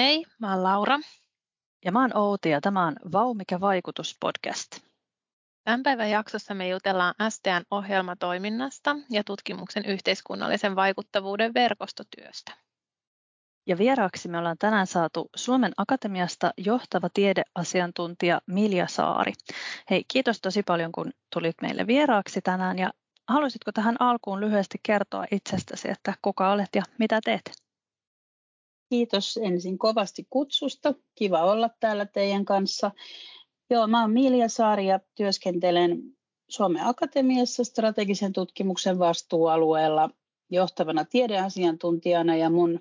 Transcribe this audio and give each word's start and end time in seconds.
Hei, 0.00 0.24
mä 0.38 0.54
oon 0.54 0.62
Laura. 0.62 0.98
Ja 1.84 1.92
mä 1.92 2.00
oon 2.00 2.16
Outi 2.16 2.50
ja 2.50 2.60
tämä 2.60 2.86
on 2.86 2.96
Vau 3.12 3.34
mikä 3.34 3.60
vaikutus 3.60 4.16
podcast. 4.20 4.78
Tämän 5.64 5.82
päivän 5.82 6.10
jaksossa 6.10 6.54
me 6.54 6.68
jutellaan 6.68 7.14
STN 7.28 7.62
ohjelmatoiminnasta 7.70 8.96
ja 9.10 9.24
tutkimuksen 9.24 9.84
yhteiskunnallisen 9.84 10.76
vaikuttavuuden 10.76 11.54
verkostotyöstä. 11.54 12.52
Ja 13.66 13.78
vieraaksi 13.78 14.28
me 14.28 14.38
ollaan 14.38 14.58
tänään 14.58 14.86
saatu 14.86 15.28
Suomen 15.36 15.72
Akatemiasta 15.76 16.52
johtava 16.56 17.08
tiedeasiantuntija 17.14 18.40
Milja 18.46 18.86
Saari. 18.86 19.32
Hei, 19.90 20.04
kiitos 20.08 20.40
tosi 20.40 20.62
paljon 20.62 20.92
kun 20.92 21.10
tulit 21.32 21.56
meille 21.62 21.86
vieraaksi 21.86 22.40
tänään 22.40 22.78
ja 22.78 22.90
haluaisitko 23.28 23.72
tähän 23.72 23.96
alkuun 23.98 24.40
lyhyesti 24.40 24.78
kertoa 24.82 25.24
itsestäsi, 25.30 25.90
että 25.90 26.14
kuka 26.22 26.52
olet 26.52 26.70
ja 26.74 26.82
mitä 26.98 27.20
teet? 27.24 27.69
Kiitos 28.90 29.38
ensin 29.42 29.78
kovasti 29.78 30.26
kutsusta. 30.30 30.94
Kiva 31.14 31.42
olla 31.42 31.70
täällä 31.80 32.06
teidän 32.06 32.44
kanssa. 32.44 32.90
Joo, 33.70 33.86
mä 33.86 34.00
oon 34.00 34.10
Milja 34.10 34.48
Saari 34.48 34.86
ja 34.86 35.00
työskentelen 35.14 36.02
Suomen 36.48 36.86
Akatemiassa 36.86 37.64
strategisen 37.64 38.32
tutkimuksen 38.32 38.98
vastuualueella 38.98 40.10
johtavana 40.50 41.04
tiedeasiantuntijana 41.04 42.36
ja 42.36 42.50
mun 42.50 42.80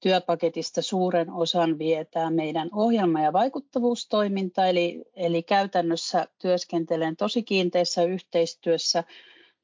työpaketista 0.00 0.82
suuren 0.82 1.30
osan 1.30 1.78
vietää 1.78 2.30
meidän 2.30 2.68
ohjelma- 2.72 3.22
ja 3.22 3.32
vaikuttavuustoiminta, 3.32 4.66
eli, 4.66 5.04
eli 5.16 5.42
käytännössä 5.42 6.28
työskentelen 6.38 7.16
tosi 7.16 7.42
kiinteässä 7.42 8.02
yhteistyössä 8.02 9.04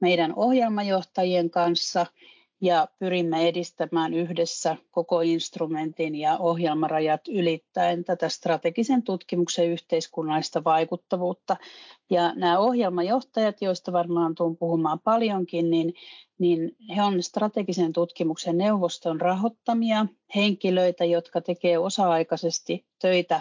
meidän 0.01 0.35
ohjelmajohtajien 0.35 1.51
kanssa– 1.51 2.07
ja 2.65 2.89
pyrimme 2.99 3.49
edistämään 3.49 4.15
yhdessä 4.15 4.77
koko 4.91 5.21
instrumentin 5.21 6.15
ja 6.15 6.39
ohjelmarajat 6.39 7.29
ylittäen 7.29 8.05
tätä 8.05 8.29
strategisen 8.29 9.03
tutkimuksen 9.03 9.71
yhteiskunnallista 9.71 10.65
vaikuttavuutta. 10.65 11.57
Ja 12.11 12.35
nämä 12.35 12.59
ohjelmajohtajat, 12.59 13.63
joista 13.63 13.93
varmaan 13.93 14.35
tuun 14.35 14.57
puhumaan 14.57 15.01
paljonkin, 15.01 15.71
niin, 15.71 15.95
niin 16.39 16.77
he 16.97 17.03
on 17.03 17.23
strategisen 17.23 17.93
tutkimuksen 17.93 18.59
neuvoston 18.59 19.21
rahoittamia 19.21 20.07
henkilöitä, 20.35 21.05
jotka 21.05 21.41
tekevät 21.41 21.81
osa-aikaisesti 21.81 22.85
töitä 22.99 23.41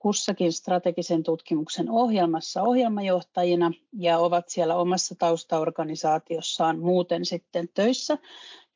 kussakin 0.00 0.52
strategisen 0.52 1.22
tutkimuksen 1.22 1.90
ohjelmassa 1.90 2.62
ohjelmajohtajina 2.62 3.72
ja 3.92 4.18
ovat 4.18 4.48
siellä 4.48 4.76
omassa 4.76 5.14
taustaorganisaatiossaan 5.14 6.78
muuten 6.78 7.24
sitten 7.24 7.68
töissä. 7.74 8.18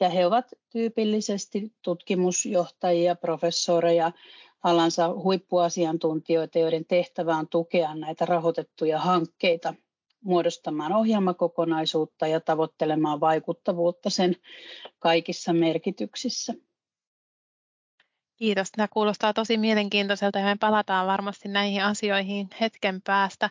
Ja 0.01 0.09
he 0.09 0.27
ovat 0.27 0.45
tyypillisesti 0.71 1.73
tutkimusjohtajia, 1.83 3.15
professoreja, 3.15 4.13
alansa 4.63 5.15
huippuasiantuntijoita, 5.15 6.59
joiden 6.59 6.85
tehtävä 6.85 7.37
on 7.37 7.49
tukea 7.49 7.95
näitä 7.95 8.27
rahoitettuja 8.27 8.99
hankkeita 8.99 9.75
muodostamaan 10.25 10.93
ohjelmakokonaisuutta 10.93 12.27
ja 12.27 12.41
tavoittelemaan 12.41 13.21
vaikuttavuutta 13.21 14.11
sen 14.11 14.37
kaikissa 14.99 15.53
merkityksissä. 15.53 16.55
Kiitos. 18.37 18.71
Tämä 18.71 18.89
kuulostaa 18.89 19.33
tosi 19.33 19.57
mielenkiintoiselta 19.57 20.39
ja 20.39 20.45
me 20.45 20.57
palataan 20.61 21.07
varmasti 21.07 21.49
näihin 21.49 21.85
asioihin 21.85 22.49
hetken 22.61 23.03
päästä. 23.03 23.51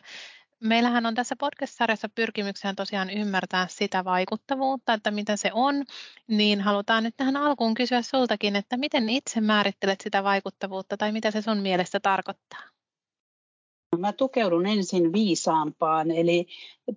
Meillähän 0.64 1.06
on 1.06 1.14
tässä 1.14 1.36
podcast-sarjassa 1.36 2.08
pyrkimyksenä 2.14 2.74
tosiaan 2.74 3.10
ymmärtää 3.10 3.66
sitä 3.70 4.04
vaikuttavuutta, 4.04 4.92
että 4.94 5.10
mitä 5.10 5.36
se 5.36 5.50
on, 5.54 5.84
niin 6.28 6.60
halutaan 6.60 7.04
nyt 7.04 7.14
tähän 7.16 7.36
alkuun 7.36 7.74
kysyä 7.74 8.02
sultakin, 8.02 8.56
että 8.56 8.76
miten 8.76 9.08
itse 9.08 9.40
määrittelet 9.40 10.00
sitä 10.00 10.24
vaikuttavuutta 10.24 10.96
tai 10.96 11.12
mitä 11.12 11.30
se 11.30 11.42
sun 11.42 11.58
mielestä 11.58 12.00
tarkoittaa? 12.00 12.60
Mä 13.98 14.12
tukeudun 14.12 14.66
ensin 14.66 15.12
viisaampaan, 15.12 16.10
eli 16.10 16.46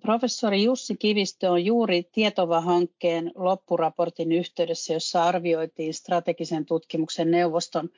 professori 0.02 0.64
Jussi 0.64 0.96
Kivistö 0.96 1.50
on 1.50 1.64
juuri 1.64 2.02
Tietova-hankkeen 2.02 3.32
loppuraportin 3.34 4.32
yhteydessä, 4.32 4.92
jossa 4.92 5.24
arvioitiin 5.24 5.94
strategisen 5.94 6.66
tutkimuksen 6.66 7.30
neuvoston 7.30 7.90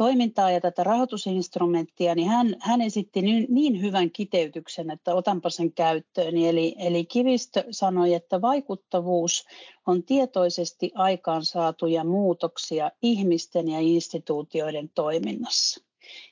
toimintaa 0.00 0.50
ja 0.50 0.60
tätä 0.60 0.84
rahoitusinstrumenttia, 0.84 2.14
niin 2.14 2.28
hän, 2.28 2.56
hän 2.60 2.80
esitti 2.80 3.22
niin, 3.22 3.46
niin 3.48 3.82
hyvän 3.82 4.10
kiteytyksen, 4.10 4.90
että 4.90 5.14
otanpa 5.14 5.50
sen 5.50 5.72
käyttöön. 5.72 6.36
Eli, 6.36 6.74
eli 6.78 7.04
Kivistö 7.04 7.64
sanoi, 7.70 8.14
että 8.14 8.40
vaikuttavuus 8.40 9.44
on 9.86 10.02
tietoisesti 10.02 10.90
aikaansaatuja 10.94 12.04
muutoksia 12.04 12.90
ihmisten 13.02 13.68
ja 13.68 13.80
instituutioiden 13.80 14.90
toiminnassa. 14.94 15.84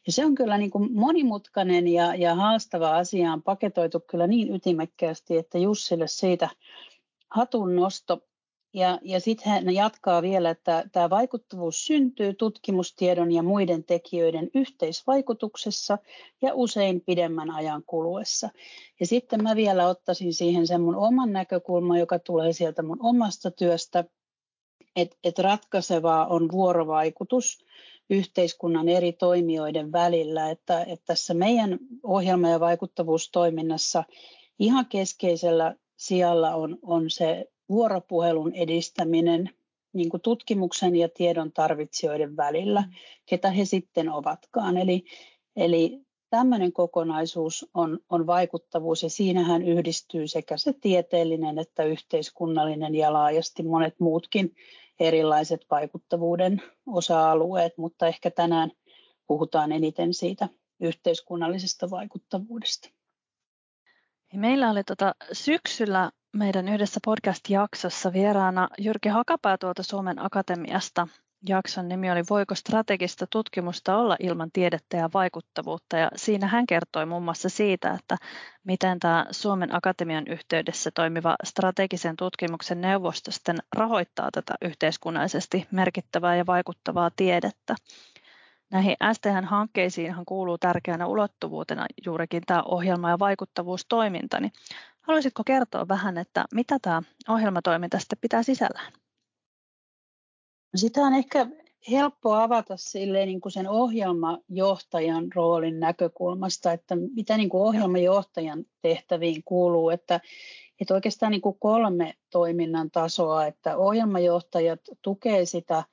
Ja 0.06 0.12
se 0.12 0.24
on 0.24 0.34
kyllä 0.34 0.58
niin 0.58 0.70
kuin 0.70 0.92
monimutkainen 0.92 1.88
ja, 1.88 2.14
ja 2.14 2.34
haastava 2.34 2.96
asia 2.96 3.32
on 3.32 3.42
paketoitu 3.42 4.00
kyllä 4.00 4.26
niin 4.26 4.54
ytimekkäästi, 4.54 5.36
että 5.36 5.58
Jussille 5.58 6.08
siitä 6.08 6.48
hatun 7.30 7.76
nosto. 7.76 8.22
Ja, 8.74 8.98
ja 9.02 9.20
sitten 9.20 9.52
hän 9.52 9.74
jatkaa 9.74 10.22
vielä, 10.22 10.50
että 10.50 10.84
tämä 10.92 11.10
vaikuttavuus 11.10 11.84
syntyy 11.84 12.34
tutkimustiedon 12.34 13.32
ja 13.32 13.42
muiden 13.42 13.84
tekijöiden 13.84 14.50
yhteisvaikutuksessa 14.54 15.98
ja 16.42 16.54
usein 16.54 17.00
pidemmän 17.00 17.50
ajan 17.50 17.82
kuluessa. 17.86 18.48
Ja 19.00 19.06
sitten 19.06 19.42
mä 19.42 19.56
vielä 19.56 19.88
ottaisin 19.88 20.34
siihen 20.34 20.66
sen 20.66 20.80
mun 20.80 20.96
oman 20.96 21.32
näkökulman, 21.32 21.98
joka 21.98 22.18
tulee 22.18 22.52
sieltä 22.52 22.82
mun 22.82 22.98
omasta 23.00 23.50
työstä, 23.50 24.04
että 24.96 25.16
et 25.24 25.38
ratkaisevaa 25.38 26.26
on 26.26 26.52
vuorovaikutus 26.52 27.64
yhteiskunnan 28.10 28.88
eri 28.88 29.12
toimijoiden 29.12 29.92
välillä, 29.92 30.50
että, 30.50 30.82
että 30.82 31.04
tässä 31.06 31.34
meidän 31.34 31.78
ohjelma- 32.02 32.48
ja 32.48 32.60
vaikuttavuustoiminnassa 32.60 34.04
ihan 34.58 34.86
keskeisellä 34.86 35.74
sijalla 35.96 36.54
on, 36.54 36.78
on 36.82 37.10
se 37.10 37.46
vuoropuhelun 37.68 38.54
edistäminen 38.54 39.50
niin 39.92 40.08
kuin 40.08 40.20
tutkimuksen 40.20 40.96
ja 40.96 41.08
tiedon 41.08 41.52
tarvitsijoiden 41.52 42.36
välillä, 42.36 42.84
ketä 43.26 43.50
he 43.50 43.64
sitten 43.64 44.10
ovatkaan. 44.10 44.76
Eli, 44.76 45.04
eli 45.56 46.00
tämmöinen 46.30 46.72
kokonaisuus 46.72 47.70
on, 47.74 47.98
on 48.10 48.26
vaikuttavuus 48.26 49.02
ja 49.02 49.10
siinähän 49.10 49.62
yhdistyy 49.62 50.28
sekä 50.28 50.56
se 50.56 50.72
tieteellinen 50.72 51.58
että 51.58 51.84
yhteiskunnallinen 51.84 52.94
ja 52.94 53.12
laajasti 53.12 53.62
monet 53.62 54.00
muutkin 54.00 54.54
erilaiset 55.00 55.66
vaikuttavuuden 55.70 56.62
osa-alueet, 56.86 57.78
mutta 57.78 58.06
ehkä 58.06 58.30
tänään 58.30 58.70
puhutaan 59.26 59.72
eniten 59.72 60.14
siitä 60.14 60.48
yhteiskunnallisesta 60.80 61.90
vaikuttavuudesta. 61.90 62.90
Meillä 64.34 64.70
oli 64.70 64.84
tuota 64.84 65.14
syksyllä 65.32 66.10
meidän 66.32 66.68
yhdessä 66.68 67.00
podcast-jaksossa 67.04 68.12
vieraana 68.12 68.68
Jyrki 68.78 69.08
Hakapää 69.08 69.58
tuolta 69.58 69.82
Suomen 69.82 70.24
Akatemiasta 70.24 71.08
Jakson 71.48 71.88
nimi 71.88 72.10
oli 72.10 72.22
Voiko 72.30 72.54
strategista 72.54 73.26
tutkimusta 73.26 73.96
olla 73.96 74.16
ilman 74.20 74.50
tiedettä 74.52 74.96
ja 74.96 75.10
vaikuttavuutta? 75.14 75.96
Ja 75.96 76.10
siinä 76.16 76.46
hän 76.46 76.66
kertoi 76.66 77.06
muun 77.06 77.22
muassa 77.22 77.48
siitä, 77.48 77.90
että 77.90 78.16
miten 78.64 78.98
tämä 78.98 79.26
Suomen 79.30 79.74
Akatemian 79.74 80.26
yhteydessä 80.26 80.90
toimiva 80.94 81.36
strategisen 81.44 82.16
tutkimuksen 82.16 82.80
neuvosto 82.80 83.30
sitten 83.30 83.56
rahoittaa 83.76 84.28
tätä 84.32 84.54
yhteiskunnallisesti 84.62 85.66
merkittävää 85.70 86.36
ja 86.36 86.46
vaikuttavaa 86.46 87.10
tiedettä. 87.16 87.74
Näihin 88.70 88.96
STH-hankkeisiinhan 89.12 90.24
kuuluu 90.26 90.58
tärkeänä 90.58 91.06
ulottuvuutena 91.06 91.86
juurikin 92.06 92.42
tämä 92.46 92.62
ohjelma- 92.62 93.10
ja 93.10 93.18
vaikuttavuustoiminta. 93.18 94.40
Niin 94.40 94.52
haluaisitko 95.08 95.44
kertoa 95.44 95.88
vähän, 95.88 96.18
että 96.18 96.44
mitä 96.54 96.78
tämä 96.82 97.02
ohjelmatoiminta 97.28 97.98
sitten 97.98 98.18
pitää 98.20 98.42
sisällään? 98.42 98.92
Sitä 100.76 101.00
on 101.00 101.14
ehkä 101.14 101.46
helppo 101.90 102.34
avata 102.34 102.76
silleen 102.76 103.28
niin 103.28 103.40
kuin 103.40 103.52
sen 103.52 103.68
ohjelmajohtajan 103.68 105.32
roolin 105.34 105.80
näkökulmasta, 105.80 106.72
että 106.72 106.96
mitä 106.96 107.36
niin 107.36 107.48
kuin 107.48 107.62
ohjelmajohtajan 107.62 108.64
tehtäviin 108.82 109.42
kuuluu, 109.44 109.90
että, 109.90 110.20
että 110.80 110.94
oikeastaan 110.94 111.32
niin 111.32 111.40
kuin 111.40 111.58
kolme 111.58 112.14
toiminnan 112.30 112.90
tasoa, 112.90 113.46
että 113.46 113.76
ohjelmajohtajat 113.76 114.80
tukee 115.02 115.44
sitä, 115.44 115.84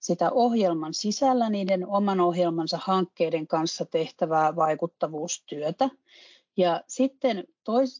sitä 0.00 0.30
ohjelman 0.30 0.94
sisällä 0.94 1.50
niiden 1.50 1.86
oman 1.86 2.20
ohjelmansa 2.20 2.78
hankkeiden 2.82 3.46
kanssa 3.46 3.84
tehtävää 3.84 4.56
vaikuttavuustyötä. 4.56 5.88
Ja 6.56 6.82
sitten 6.88 7.44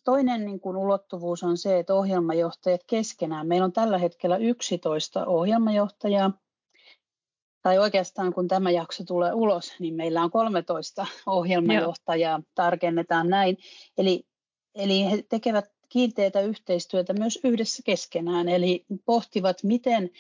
toinen 0.05 0.45
niin 0.45 0.61
kuin 0.61 0.77
ulottuvuus 0.77 1.43
on 1.43 1.59
se, 1.59 1.79
että 1.79 1.95
ohjelmajohtajat 1.95 2.81
keskenään. 2.87 3.47
Meillä 3.47 3.65
on 3.65 3.73
tällä 3.73 3.99
hetkellä 3.99 4.37
11 4.37 5.27
ohjelmajohtajaa, 5.27 6.33
tai 7.63 7.79
oikeastaan 7.79 8.33
kun 8.33 8.49
tämä 8.49 8.71
jakso 8.71 9.05
tulee 9.05 9.33
ulos, 9.33 9.73
niin 9.79 9.95
meillä 9.95 10.23
on 10.23 10.31
13 10.31 11.07
ohjelmajohtajaa, 11.27 12.39
Joo. 12.39 12.45
tarkennetaan 12.55 13.29
näin. 13.29 13.57
Eli, 13.99 14.27
eli 14.75 15.11
he 15.11 15.25
tekevät 15.29 15.65
kiinteätä 15.89 16.41
yhteistyötä 16.41 17.13
myös 17.13 17.39
yhdessä 17.45 17.83
keskenään, 17.87 18.49
eli 18.49 18.85
pohtivat, 19.05 19.63
miten 19.63 20.11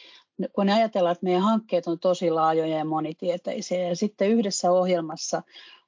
kun 0.52 0.68
ajatellaan, 0.68 1.12
että 1.12 1.24
meidän 1.24 1.42
hankkeet 1.42 1.86
on 1.86 1.98
tosi 1.98 2.30
laajoja 2.30 2.78
ja 2.78 2.84
monitieteisiä 2.84 3.88
ja 3.88 3.96
sitten 3.96 4.30
yhdessä 4.30 4.72
ohjelmassa 4.72 5.42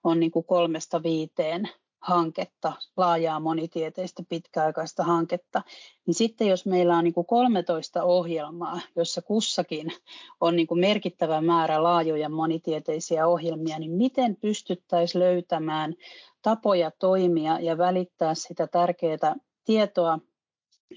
on 0.04 0.20
niin 0.20 0.30
kuin 0.30 0.44
kolmesta 0.44 1.02
viiteen 1.02 1.68
hanketta, 2.02 2.72
laajaa 2.96 3.40
monitieteistä 3.40 4.22
pitkäaikaista 4.28 5.04
hanketta, 5.04 5.62
niin 6.06 6.14
sitten 6.14 6.46
jos 6.48 6.66
meillä 6.66 6.96
on 6.96 7.04
niin 7.04 7.14
kuin 7.14 7.26
13 7.26 8.02
ohjelmaa, 8.02 8.80
jossa 8.96 9.22
kussakin 9.22 9.92
on 10.40 10.56
niin 10.56 10.66
kuin 10.66 10.80
merkittävä 10.80 11.40
määrä 11.40 11.82
laajoja 11.82 12.28
monitieteisiä 12.28 13.26
ohjelmia, 13.26 13.78
niin 13.78 13.92
miten 13.92 14.36
pystyttäisiin 14.36 15.20
löytämään 15.20 15.94
tapoja 16.42 16.90
toimia 16.98 17.60
ja 17.60 17.78
välittää 17.78 18.34
sitä 18.34 18.66
tärkeää 18.66 19.36
tietoa 19.64 20.18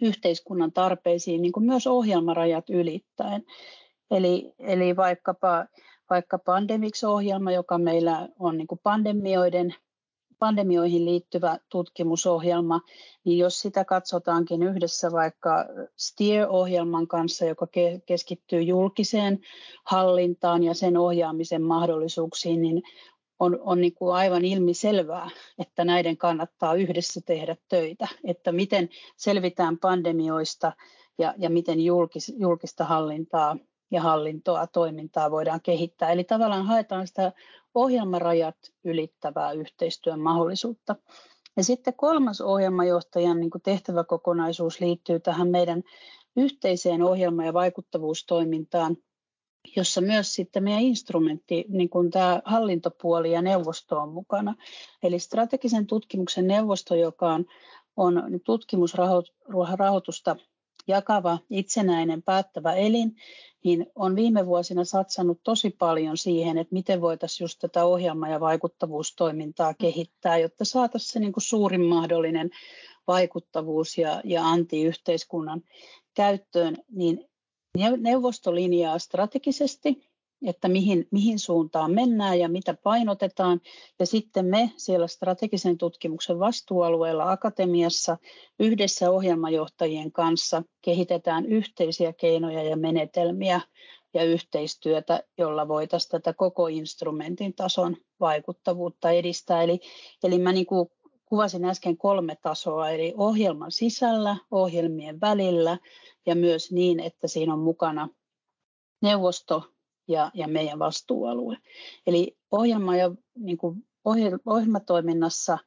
yhteiskunnan 0.02 0.72
tarpeisiin 0.72 1.42
niin 1.42 1.52
kuin 1.52 1.66
myös 1.66 1.88
ohjelmarajat 1.88 2.70
ylittäen. 2.70 3.44
Eli, 4.12 4.54
eli 4.60 4.96
vaikkapa, 4.96 5.66
vaikka 6.10 6.40
Pandemix-ohjelma, 6.40 7.52
joka 7.52 7.78
meillä 7.78 8.30
on 8.40 8.58
niin 8.58 8.68
kuin 8.68 8.80
pandemioiden 8.84 9.76
pandemioihin 10.46 11.06
liittyvä 11.06 11.58
tutkimusohjelma, 11.70 12.82
niin 13.24 13.38
jos 13.38 13.60
sitä 13.60 13.86
katsotaankin 13.86 14.64
yhdessä 14.64 15.12
vaikka 15.12 15.66
STEER-ohjelman 15.98 17.08
kanssa, 17.08 17.46
joka 17.46 17.68
keskittyy 18.06 18.62
julkiseen 18.62 19.40
hallintaan 19.86 20.64
ja 20.64 20.74
sen 20.74 20.98
ohjaamisen 20.98 21.62
mahdollisuuksiin, 21.62 22.62
niin 22.62 22.84
on, 23.40 23.60
on 23.62 23.82
niin 23.82 23.94
kuin 23.94 24.16
aivan 24.16 24.46
ilmiselvää, 24.46 25.30
että 25.60 25.86
näiden 25.86 26.18
kannattaa 26.18 26.74
yhdessä 26.74 27.22
tehdä 27.26 27.56
töitä, 27.70 28.08
että 28.24 28.52
miten 28.52 28.90
selvitään 29.18 29.78
pandemioista 29.78 30.72
ja, 31.18 31.34
ja 31.38 31.50
miten 31.50 31.80
julkis, 31.86 32.34
julkista 32.38 32.86
hallintaa 32.86 33.58
ja 33.92 34.02
hallintoa, 34.02 34.68
toimintaa 34.68 35.32
voidaan 35.32 35.62
kehittää. 35.62 36.12
Eli 36.12 36.24
tavallaan 36.24 36.66
haetaan 36.66 37.08
sitä 37.08 37.32
ohjelmarajat 37.76 38.58
ylittävää 38.84 39.52
yhteistyön 39.52 40.20
mahdollisuutta. 40.20 40.96
Ja 41.58 41.64
sitten 41.64 41.94
kolmas 41.94 42.42
ohjelmajohtajan 42.42 43.40
niin 43.40 43.52
tehtäväkokonaisuus 43.64 44.80
liittyy 44.80 45.20
tähän 45.20 45.48
meidän 45.48 45.84
yhteiseen 46.38 47.02
ohjelma- 47.02 47.46
ja 47.46 47.54
vaikuttavuustoimintaan, 47.54 48.98
jossa 49.76 50.02
myös 50.02 50.34
sitten 50.34 50.64
meidän 50.64 50.82
instrumentti, 50.82 51.66
niin 51.70 51.90
kuin 51.90 52.12
tämä 52.12 52.42
hallintopuoli 52.46 53.32
ja 53.32 53.42
neuvosto 53.42 54.00
on 54.00 54.10
mukana. 54.10 54.56
Eli 55.04 55.20
strategisen 55.20 55.88
tutkimuksen 55.88 56.48
neuvosto, 56.48 56.96
joka 56.96 57.34
on, 57.34 57.46
on 57.98 58.40
tutkimusrahoitusta 58.46 60.36
jakava, 60.88 61.38
itsenäinen, 61.50 62.24
päättävä 62.24 62.74
elin, 62.74 63.16
niin 63.64 63.86
on 63.96 64.16
viime 64.16 64.46
vuosina 64.46 64.86
satsannut 64.86 65.40
tosi 65.44 65.70
paljon 65.70 66.18
siihen, 66.18 66.58
että 66.58 66.74
miten 66.74 67.02
voitaisiin 67.02 67.46
just 67.46 67.60
tätä 67.60 67.86
ohjelma- 67.86 68.30
ja 68.30 68.40
vaikuttavuustoimintaa 68.40 69.74
kehittää, 69.74 70.38
jotta 70.38 70.66
saataisiin 70.66 71.14
se 71.14 71.20
niin 71.20 71.34
kuin 71.34 71.44
suurin 71.44 71.86
mahdollinen 71.86 72.50
vaikuttavuus 73.08 73.98
ja, 73.98 74.22
ja 74.24 74.48
anti-yhteiskunnan 74.48 75.62
käyttöön, 76.14 76.78
niin 76.92 77.26
neuvosto 77.98 78.56
linjaa 78.56 79.00
strategisesti 79.00 80.05
että 80.46 80.68
mihin, 80.68 81.08
mihin 81.12 81.40
suuntaan 81.40 81.92
mennään 81.92 82.40
ja 82.40 82.50
mitä 82.50 82.74
painotetaan. 82.84 83.62
Ja 84.00 84.06
sitten 84.06 84.46
me 84.46 84.72
siellä 84.78 85.08
strategisen 85.08 85.78
tutkimuksen 85.78 86.40
vastuualueella 86.40 87.32
akatemiassa 87.32 88.18
yhdessä 88.60 89.12
ohjelmajohtajien 89.12 90.12
kanssa 90.12 90.64
kehitetään 90.82 91.46
yhteisiä 91.46 92.14
keinoja 92.14 92.64
ja 92.64 92.78
menetelmiä 92.78 93.62
ja 94.14 94.24
yhteistyötä, 94.24 95.24
jolla 95.38 95.68
voitaisiin 95.68 96.12
tätä 96.12 96.34
koko 96.34 96.68
instrumentin 96.68 97.54
tason 97.54 97.98
vaikuttavuutta 98.20 99.12
edistää. 99.12 99.64
Eli, 99.64 99.80
eli 100.24 100.40
mä 100.40 100.52
niin 100.52 100.66
kuin 100.66 100.90
kuvasin 101.26 101.66
äsken 101.66 101.98
kolme 101.98 102.38
tasoa, 102.42 102.90
eli 102.90 103.14
ohjelman 103.18 103.72
sisällä, 103.72 104.38
ohjelmien 104.52 105.22
välillä 105.22 105.78
ja 106.26 106.36
myös 106.36 106.72
niin, 106.72 107.00
että 107.00 107.28
siinä 107.28 107.54
on 107.54 107.60
mukana 107.60 108.10
neuvosto, 109.02 109.75
ja, 110.08 110.32
ja 110.34 110.48
meidän 110.48 110.80
vastuualue. 110.80 111.58
Eli 112.08 112.38
ohjelma 112.52 112.96
ja, 112.96 113.12
niin 113.36 113.58
kuin 113.58 113.86
ohjelmatoiminnassa 114.46 115.58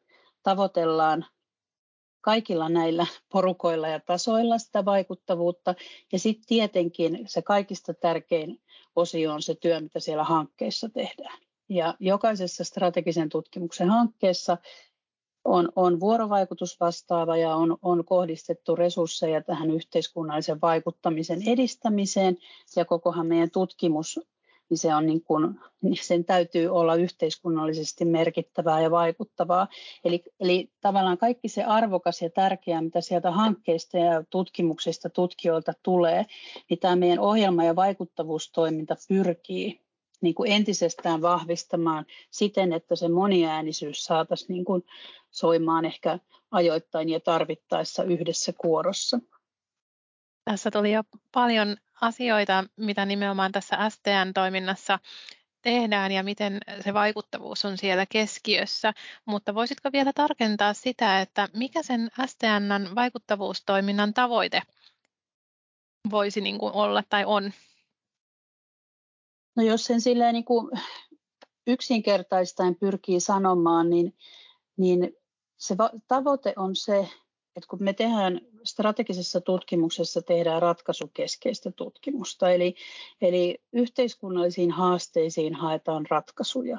tavoitellaan 0.42 1.26
kaikilla 2.20 2.68
näillä 2.68 3.06
porukoilla 3.32 3.88
ja 3.88 4.00
tasoilla 4.00 4.58
sitä 4.58 4.84
vaikuttavuutta. 4.84 5.74
Ja 6.12 6.18
sitten 6.18 6.48
tietenkin 6.48 7.18
se 7.26 7.42
kaikista 7.42 7.94
tärkein 7.94 8.62
osio 8.96 9.32
on 9.32 9.42
se 9.42 9.54
työ, 9.54 9.80
mitä 9.80 10.00
siellä 10.00 10.24
hankkeissa 10.24 10.88
tehdään. 10.88 11.38
Ja 11.68 11.94
jokaisessa 12.00 12.64
strategisen 12.64 13.28
tutkimuksen 13.28 13.90
hankkeessa 13.90 14.58
on, 15.48 15.68
on 15.76 16.00
vuorovaikutusvastaava 16.00 17.36
ja 17.36 17.56
on, 17.56 17.76
on 17.82 18.04
kohdistettu 18.04 18.76
resursseja 18.76 19.42
tähän 19.42 19.70
yhteiskunnallisen 19.70 20.60
vaikuttamisen 20.60 21.48
edistämiseen 21.48 22.36
ja 22.76 22.84
kokohan 22.84 23.26
meidän 23.26 23.50
tutkimus 23.50 24.20
niin 24.70 24.78
se 24.78 24.94
on 24.94 25.06
niin 25.06 25.22
kuin, 25.22 25.60
sen 26.00 26.24
täytyy 26.24 26.68
olla 26.68 26.94
yhteiskunnallisesti 26.94 28.04
merkittävää 28.04 28.80
ja 28.80 28.90
vaikuttavaa. 28.90 29.68
Eli, 30.04 30.24
eli 30.40 30.70
tavallaan 30.80 31.18
kaikki 31.18 31.48
se 31.48 31.64
arvokas 31.64 32.22
ja 32.22 32.30
tärkeä, 32.30 32.80
mitä 32.80 33.00
sieltä 33.00 33.30
hankkeista 33.30 33.98
ja 33.98 34.24
tutkimuksista 34.30 35.10
tutkijoilta 35.10 35.72
tulee, 35.82 36.26
niin 36.70 36.80
tämä 36.80 36.96
meidän 36.96 37.18
ohjelma- 37.18 37.64
ja 37.64 37.76
vaikuttavuustoiminta 37.76 38.96
pyrkii 39.08 39.80
niin 40.20 40.34
kuin 40.34 40.52
entisestään 40.52 41.22
vahvistamaan 41.22 42.06
siten, 42.30 42.72
että 42.72 42.96
se 42.96 43.08
moniäänisyys 43.08 44.04
saataisiin 44.04 44.54
niin 44.54 44.64
kuin 44.64 44.84
soimaan 45.38 45.84
ehkä 45.84 46.18
ajoittain 46.50 47.08
ja 47.08 47.20
tarvittaessa 47.20 48.04
yhdessä 48.04 48.52
kuorossa. 48.52 49.18
Tässä 50.44 50.70
tuli 50.70 50.92
jo 50.92 51.02
paljon 51.32 51.76
asioita, 52.00 52.64
mitä 52.76 53.06
nimenomaan 53.06 53.52
tässä 53.52 53.76
STN-toiminnassa 53.90 54.98
tehdään 55.62 56.12
ja 56.12 56.22
miten 56.22 56.60
se 56.84 56.94
vaikuttavuus 56.94 57.64
on 57.64 57.78
siellä 57.78 58.06
keskiössä, 58.06 58.92
mutta 59.24 59.54
voisitko 59.54 59.92
vielä 59.92 60.12
tarkentaa 60.12 60.74
sitä, 60.74 61.20
että 61.20 61.48
mikä 61.54 61.82
sen 61.82 62.10
STNn 62.26 62.94
vaikuttavuustoiminnan 62.94 64.14
tavoite 64.14 64.62
voisi 66.10 66.40
niin 66.40 66.58
kuin 66.58 66.72
olla 66.72 67.02
tai 67.08 67.24
on? 67.24 67.52
No 69.56 69.62
jos 69.62 69.84
sen 69.84 70.00
silleen 70.00 70.32
niin 70.32 70.44
kuin 70.44 70.70
yksinkertaistaen 71.66 72.76
pyrkii 72.76 73.20
sanomaan, 73.20 73.90
niin, 73.90 74.16
niin 74.76 75.17
se 75.58 75.76
tavoite 76.08 76.52
on 76.56 76.76
se, 76.76 77.08
että 77.56 77.68
kun 77.68 77.82
me 77.82 77.92
tehdään 77.92 78.40
strategisessa 78.64 79.40
tutkimuksessa 79.40 80.22
tehdään 80.22 80.62
ratkaisukeskeistä 80.62 81.70
tutkimusta, 81.70 82.50
eli, 82.50 82.74
eli 83.20 83.58
yhteiskunnallisiin 83.72 84.70
haasteisiin 84.70 85.54
haetaan 85.54 86.06
ratkaisuja, 86.10 86.78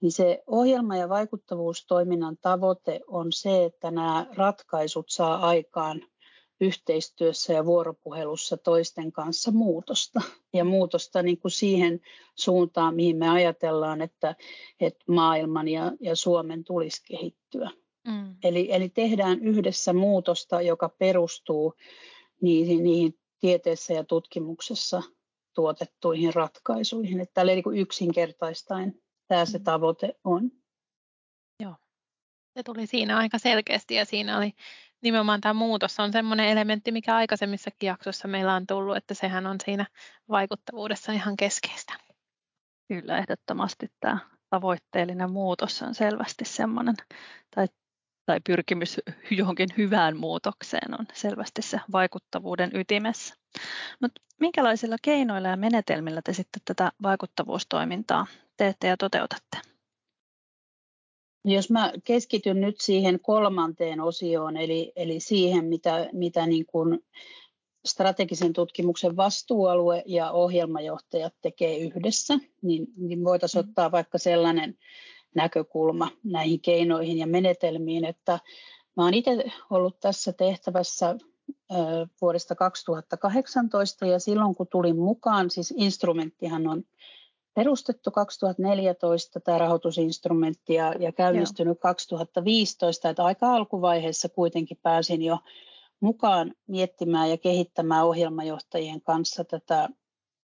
niin 0.00 0.12
se 0.12 0.42
ohjelma- 0.46 0.96
ja 0.96 1.08
vaikuttavuustoiminnan 1.08 2.36
tavoite 2.40 3.00
on 3.06 3.32
se, 3.32 3.64
että 3.64 3.90
nämä 3.90 4.26
ratkaisut 4.36 5.06
saa 5.08 5.46
aikaan 5.48 6.02
yhteistyössä 6.60 7.52
ja 7.52 7.64
vuoropuhelussa 7.64 8.56
toisten 8.56 9.12
kanssa 9.12 9.50
muutosta. 9.50 10.20
Ja 10.52 10.64
muutosta 10.64 11.22
niin 11.22 11.38
kuin 11.38 11.52
siihen 11.52 12.00
suuntaan, 12.34 12.94
mihin 12.94 13.16
me 13.16 13.28
ajatellaan, 13.28 14.02
että, 14.02 14.34
että 14.80 15.04
maailman 15.08 15.68
ja, 15.68 15.92
ja 16.00 16.16
Suomen 16.16 16.64
tulisi 16.64 17.02
kehittyä. 17.04 17.70
Mm. 18.10 18.36
Eli, 18.44 18.68
eli 18.72 18.88
tehdään 18.88 19.40
yhdessä 19.40 19.92
muutosta, 19.92 20.62
joka 20.62 20.88
perustuu 20.88 21.74
niihin, 22.42 22.82
niihin 22.82 23.18
tieteessä 23.40 23.92
ja 23.94 24.04
tutkimuksessa 24.04 25.02
tuotettuihin 25.54 26.34
ratkaisuihin. 26.34 27.20
Että 27.20 27.34
tällä 27.34 27.52
niin 27.52 27.76
yksinkertaistaen 27.76 28.94
tämä 29.28 29.44
se 29.44 29.58
mm. 29.58 29.64
tavoite 29.64 30.14
on. 30.24 30.50
Joo, 31.62 31.74
se 32.56 32.62
tuli 32.62 32.86
siinä 32.86 33.16
aika 33.16 33.38
selkeästi 33.38 33.94
ja 33.94 34.04
siinä 34.04 34.38
oli 34.38 34.52
nimenomaan 35.02 35.40
tämä 35.40 35.54
muutos 35.54 36.00
on 36.00 36.12
sellainen 36.12 36.48
elementti, 36.48 36.92
mikä 36.92 37.16
aikaisemmissakin 37.16 37.86
jaksoissa 37.86 38.28
meillä 38.28 38.54
on 38.54 38.66
tullut, 38.66 38.96
että 38.96 39.14
sehän 39.14 39.46
on 39.46 39.56
siinä 39.64 39.86
vaikuttavuudessa 40.28 41.12
ihan 41.12 41.36
keskeistä. 41.36 41.92
Kyllä, 42.88 43.18
ehdottomasti 43.18 43.92
tämä 44.00 44.18
tavoitteellinen 44.50 45.30
muutos 45.30 45.82
on 45.82 45.94
selvästi 45.94 46.44
sellainen, 46.44 46.94
tai 47.54 47.66
tai 48.30 48.40
pyrkimys 48.46 49.00
johonkin 49.38 49.68
hyvään 49.76 50.16
muutokseen 50.16 51.00
on 51.00 51.06
selvästi 51.12 51.62
se 51.62 51.80
vaikuttavuuden 51.92 52.70
ytimessä. 52.74 53.34
Mutta 54.00 54.20
minkälaisilla 54.40 54.96
keinoilla 55.02 55.48
ja 55.48 55.56
menetelmillä 55.56 56.20
te 56.24 56.32
sitten 56.32 56.62
tätä 56.64 56.92
vaikuttavuustoimintaa 57.02 58.26
teette 58.56 58.86
ja 58.86 58.96
toteutatte? 58.96 59.58
Jos 61.44 61.70
mä 61.70 61.92
keskityn 62.04 62.60
nyt 62.60 62.80
siihen 62.80 63.20
kolmanteen 63.20 64.00
osioon, 64.00 64.56
eli, 64.56 64.92
eli 64.96 65.20
siihen, 65.20 65.64
mitä, 65.64 66.08
mitä 66.12 66.46
niin 66.46 66.66
kuin 66.66 67.04
strategisen 67.84 68.52
tutkimuksen 68.52 69.16
vastuualue 69.16 70.02
ja 70.06 70.30
ohjelmajohtajat 70.30 71.34
tekee 71.42 71.78
yhdessä, 71.78 72.38
niin, 72.62 72.86
niin 72.96 73.24
voitaisiin 73.24 73.64
mm. 73.64 73.68
ottaa 73.68 73.92
vaikka 73.92 74.18
sellainen 74.18 74.78
näkökulma 75.34 76.08
näihin 76.24 76.60
keinoihin 76.60 77.18
ja 77.18 77.26
menetelmiin, 77.26 78.04
että 78.04 78.38
mä 78.96 79.02
olen 79.02 79.14
itse 79.14 79.44
ollut 79.70 80.00
tässä 80.00 80.32
tehtävässä 80.32 81.16
vuodesta 82.20 82.54
2018 82.54 84.06
ja 84.06 84.18
silloin 84.18 84.54
kun 84.54 84.66
tulin 84.70 84.96
mukaan, 84.96 85.50
siis 85.50 85.74
instrumenttihan 85.76 86.66
on 86.66 86.84
perustettu 87.54 88.10
2014 88.10 89.40
tämä 89.40 89.58
rahoitusinstrumentti 89.58 90.74
ja, 90.74 90.94
ja 90.98 91.12
käynnistynyt 91.12 91.76
Joo. 91.76 91.82
2015, 91.82 93.08
että 93.08 93.24
aika 93.24 93.54
alkuvaiheessa 93.54 94.28
kuitenkin 94.28 94.78
pääsin 94.82 95.22
jo 95.22 95.38
mukaan 96.00 96.54
miettimään 96.66 97.30
ja 97.30 97.38
kehittämään 97.38 98.06
ohjelmajohtajien 98.06 99.00
kanssa 99.00 99.44
tätä, 99.44 99.88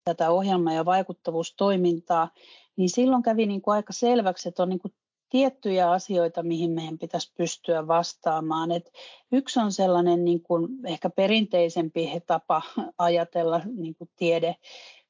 tätä 0.04 0.30
ohjelma- 0.30 0.72
ja 0.72 0.84
vaikuttavuustoimintaa, 0.84 2.30
niin 2.76 2.88
silloin 2.90 3.22
kävi 3.22 3.46
niin 3.46 3.62
kuin 3.62 3.74
aika 3.74 3.92
selväksi, 3.92 4.48
että 4.48 4.62
on 4.62 4.68
niin 4.68 4.78
kuin 4.78 4.94
tiettyjä 5.28 5.90
asioita, 5.90 6.42
mihin 6.42 6.70
meidän 6.70 6.98
pitäisi 6.98 7.32
pystyä 7.36 7.86
vastaamaan. 7.86 8.70
Et 8.70 8.92
yksi 9.32 9.60
on 9.60 9.72
sellainen 9.72 10.24
niin 10.24 10.42
kuin 10.42 10.68
ehkä 10.86 11.10
perinteisempi 11.10 12.22
tapa 12.26 12.62
ajatella 12.98 13.60
niin 13.76 13.94
kuin 13.94 14.10
tiede, 14.16 14.56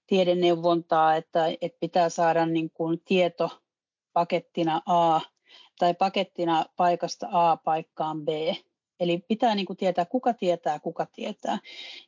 tiedeneuvontaa, 0.06 1.16
että, 1.16 1.46
että 1.60 1.78
pitää 1.80 2.08
saada 2.08 2.46
niin 2.46 2.70
kuin 2.70 3.00
tieto 3.04 3.50
pakettina 4.12 4.80
A 4.86 5.20
tai 5.78 5.94
pakettina 5.94 6.66
paikasta 6.76 7.26
A 7.30 7.56
paikkaan 7.56 8.24
B. 8.24 8.28
Eli 9.00 9.18
pitää 9.28 9.54
niin 9.54 9.66
kuin 9.66 9.76
tietää, 9.76 10.04
kuka 10.04 10.34
tietää, 10.34 10.80
kuka 10.80 11.06
tietää. 11.06 11.58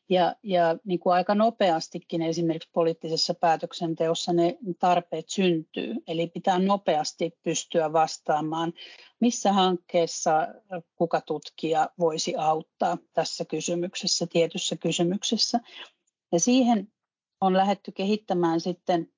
Ja, 0.09 0.37
ja 0.43 0.79
niin 0.85 1.01
kuin 1.01 1.15
aika 1.15 1.35
nopeastikin 1.35 2.23
esimerkiksi 2.23 2.69
poliittisessa 2.73 3.35
päätöksenteossa 3.35 4.33
ne 4.33 4.59
tarpeet 4.79 5.29
syntyy. 5.29 5.95
Eli 6.09 6.27
pitää 6.27 6.59
nopeasti 6.59 7.39
pystyä 7.43 7.93
vastaamaan, 7.93 8.73
missä 9.21 9.53
hankkeessa 9.53 10.49
kuka 10.95 11.21
tutkija 11.21 11.91
voisi 11.99 12.35
auttaa 12.37 12.99
tässä 13.13 13.45
kysymyksessä, 13.45 14.27
tietyssä 14.27 14.77
kysymyksessä. 14.77 15.61
Ja 16.33 16.41
siihen 16.41 16.93
on 17.41 17.57
lähetty 17.57 17.93
kehittämään 17.93 18.61
sitten 18.61 19.13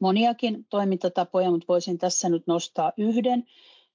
moniakin 0.00 0.66
toimintatapoja, 0.70 1.50
mutta 1.50 1.68
voisin 1.68 1.98
tässä 1.98 2.28
nyt 2.28 2.46
nostaa 2.46 2.92
yhden, 2.96 3.44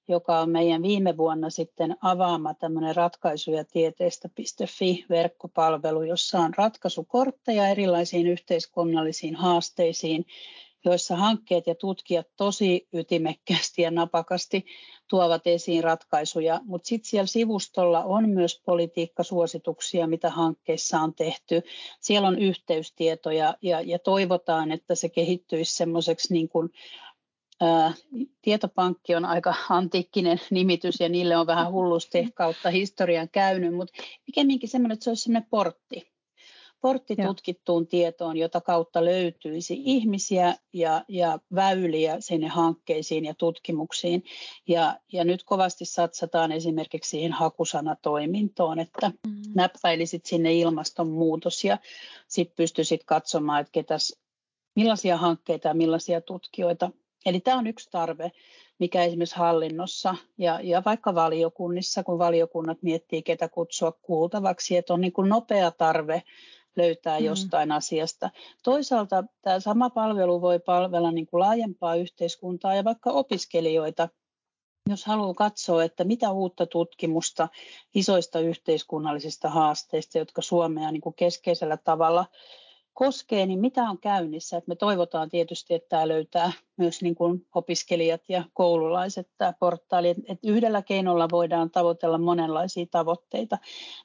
joka 0.08 0.40
on 0.40 0.50
meidän 0.50 0.82
viime 0.82 1.16
vuonna 1.16 1.50
sitten 1.50 1.96
avaama 2.02 2.54
tämmöinen 2.54 2.96
ratkaisuja 2.96 3.64
tieteestä.fi 3.64 5.04
verkkopalvelu, 5.10 6.02
jossa 6.02 6.38
on 6.38 6.54
ratkaisukortteja 6.56 7.68
erilaisiin 7.68 8.26
yhteiskunnallisiin 8.26 9.36
haasteisiin, 9.36 10.24
joissa 10.84 11.16
hankkeet 11.16 11.66
ja 11.66 11.74
tutkijat 11.74 12.26
tosi 12.36 12.88
ytimekkäästi 12.92 13.82
ja 13.82 13.90
napakasti 13.90 14.66
tuovat 15.08 15.46
esiin 15.46 15.84
ratkaisuja, 15.84 16.60
mutta 16.64 16.88
sitten 16.88 17.10
siellä 17.10 17.26
sivustolla 17.26 18.04
on 18.04 18.28
myös 18.28 18.62
politiikkasuosituksia, 18.64 20.06
mitä 20.06 20.30
hankkeissa 20.30 21.00
on 21.00 21.14
tehty. 21.14 21.62
Siellä 22.00 22.28
on 22.28 22.38
yhteystietoja 22.38 23.54
ja, 23.62 23.80
ja 23.80 23.98
toivotaan, 23.98 24.72
että 24.72 24.94
se 24.94 25.08
kehittyisi 25.08 25.76
semmoiseksi 25.76 26.32
niin 26.32 26.48
kuin 26.48 26.70
tietopankki 28.42 29.14
on 29.14 29.24
aika 29.24 29.54
antiikkinen 29.68 30.40
nimitys 30.50 31.00
ja 31.00 31.08
niille 31.08 31.36
on 31.36 31.46
vähän 31.46 31.72
hullusti 31.72 32.28
kautta 32.34 32.70
historian 32.70 33.28
käynyt, 33.28 33.74
mutta 33.74 34.02
pikemminkin 34.26 34.68
semmoinen, 34.68 34.94
että 34.94 35.04
se 35.04 35.10
olisi 35.10 35.22
semmoinen 35.22 35.48
portti. 35.50 36.10
Portti 36.80 37.14
Joo. 37.18 37.26
tutkittuun 37.26 37.86
tietoon, 37.86 38.36
jota 38.36 38.60
kautta 38.60 39.04
löytyisi 39.04 39.82
ihmisiä 39.84 40.54
ja, 40.72 41.04
ja 41.08 41.38
väyliä 41.54 42.16
sinne 42.20 42.48
hankkeisiin 42.48 43.24
ja 43.24 43.34
tutkimuksiin. 43.34 44.24
Ja, 44.68 44.96
ja 45.12 45.24
nyt 45.24 45.42
kovasti 45.44 45.84
satsataan 45.84 46.52
esimerkiksi 46.52 47.10
siihen 47.10 47.32
hakusanatoimintoon, 47.32 48.78
että 48.78 49.08
mm. 49.08 49.42
näppäilisit 49.54 50.26
sinne 50.26 50.54
ilmastonmuutos 50.54 51.64
ja 51.64 51.78
sitten 52.28 52.56
pystyisit 52.56 53.04
katsomaan, 53.04 53.60
että 53.60 53.72
ketäs, 53.72 54.16
millaisia 54.76 55.16
hankkeita 55.16 55.68
ja 55.68 55.74
millaisia 55.74 56.20
tutkijoita 56.20 56.90
Eli 57.26 57.40
tämä 57.40 57.58
on 57.58 57.66
yksi 57.66 57.90
tarve, 57.90 58.32
mikä 58.78 59.04
esimerkiksi 59.04 59.36
hallinnossa 59.36 60.14
ja, 60.38 60.60
ja 60.62 60.82
vaikka 60.84 61.14
valiokunnissa, 61.14 62.02
kun 62.02 62.18
valiokunnat 62.18 62.82
miettii, 62.82 63.22
ketä 63.22 63.48
kutsua 63.48 63.92
kuultavaksi, 63.92 64.76
että 64.76 64.94
on 64.94 65.00
niin 65.00 65.12
kuin 65.12 65.28
nopea 65.28 65.70
tarve 65.70 66.22
löytää 66.76 67.18
mm. 67.18 67.24
jostain 67.24 67.72
asiasta. 67.72 68.30
Toisaalta 68.62 69.24
tämä 69.42 69.60
sama 69.60 69.90
palvelu 69.90 70.40
voi 70.40 70.58
palvella 70.58 71.12
niin 71.12 71.26
kuin 71.26 71.40
laajempaa 71.40 71.94
yhteiskuntaa 71.94 72.74
ja 72.74 72.84
vaikka 72.84 73.10
opiskelijoita, 73.10 74.08
jos 74.88 75.04
haluaa 75.04 75.34
katsoa, 75.34 75.84
että 75.84 76.04
mitä 76.04 76.30
uutta 76.30 76.66
tutkimusta 76.66 77.48
isoista 77.94 78.40
yhteiskunnallisista 78.40 79.48
haasteista, 79.48 80.18
jotka 80.18 80.42
Suomea 80.42 80.90
niin 80.92 81.00
kuin 81.00 81.14
keskeisellä 81.14 81.76
tavalla 81.76 82.26
koskee, 83.00 83.46
niin 83.46 83.58
mitä 83.58 83.82
on 83.82 83.98
käynnissä? 83.98 84.56
Et 84.56 84.66
me 84.66 84.76
toivotaan 84.76 85.28
tietysti, 85.28 85.74
että 85.74 85.88
tämä 85.88 86.08
löytää 86.08 86.52
myös 86.76 87.02
niin 87.02 87.14
kuin 87.14 87.46
opiskelijat 87.54 88.22
ja 88.28 88.44
koululaiset 88.54 89.28
tämä 89.38 89.52
portaali, 89.60 90.08
että 90.08 90.48
yhdellä 90.48 90.82
keinolla 90.82 91.28
voidaan 91.30 91.70
tavoitella 91.70 92.18
monenlaisia 92.18 92.86
tavoitteita, 92.90 93.58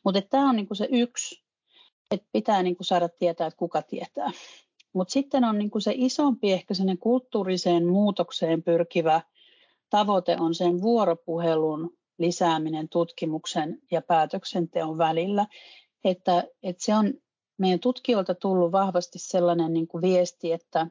mutta 0.03 0.21
tämä 0.21 0.49
on 0.49 0.55
niin 0.55 0.67
kuin 0.67 0.77
se 0.77 0.87
yksi, 0.91 1.43
että 2.11 2.27
pitää 2.31 2.63
niin 2.63 2.75
kuin 2.75 2.85
saada 2.85 3.09
tietää, 3.09 3.47
että 3.47 3.57
kuka 3.57 3.81
tietää. 3.81 4.31
Mutta 4.93 5.11
sitten 5.11 5.43
on 5.43 5.57
niin 5.57 5.71
kuin 5.71 5.81
se 5.81 5.93
isompi, 5.95 6.51
ehkä 6.51 6.73
kulttuuriseen 6.99 7.87
muutokseen 7.87 8.63
pyrkivä 8.63 9.21
tavoite 9.89 10.37
on 10.39 10.55
sen 10.55 10.81
vuoropuhelun 10.81 11.97
lisääminen 12.17 12.89
tutkimuksen 12.89 13.81
ja 13.91 14.01
päätöksenteon 14.01 14.97
välillä. 14.97 15.47
Että, 16.03 16.43
että 16.63 16.85
se 16.85 16.95
on 16.95 17.13
meidän 17.57 17.79
tutkijoilta 17.79 18.35
tullut 18.35 18.71
vahvasti 18.71 19.19
sellainen 19.19 19.73
niin 19.73 19.87
kuin 19.87 20.01
viesti, 20.01 20.51
että, 20.51 20.87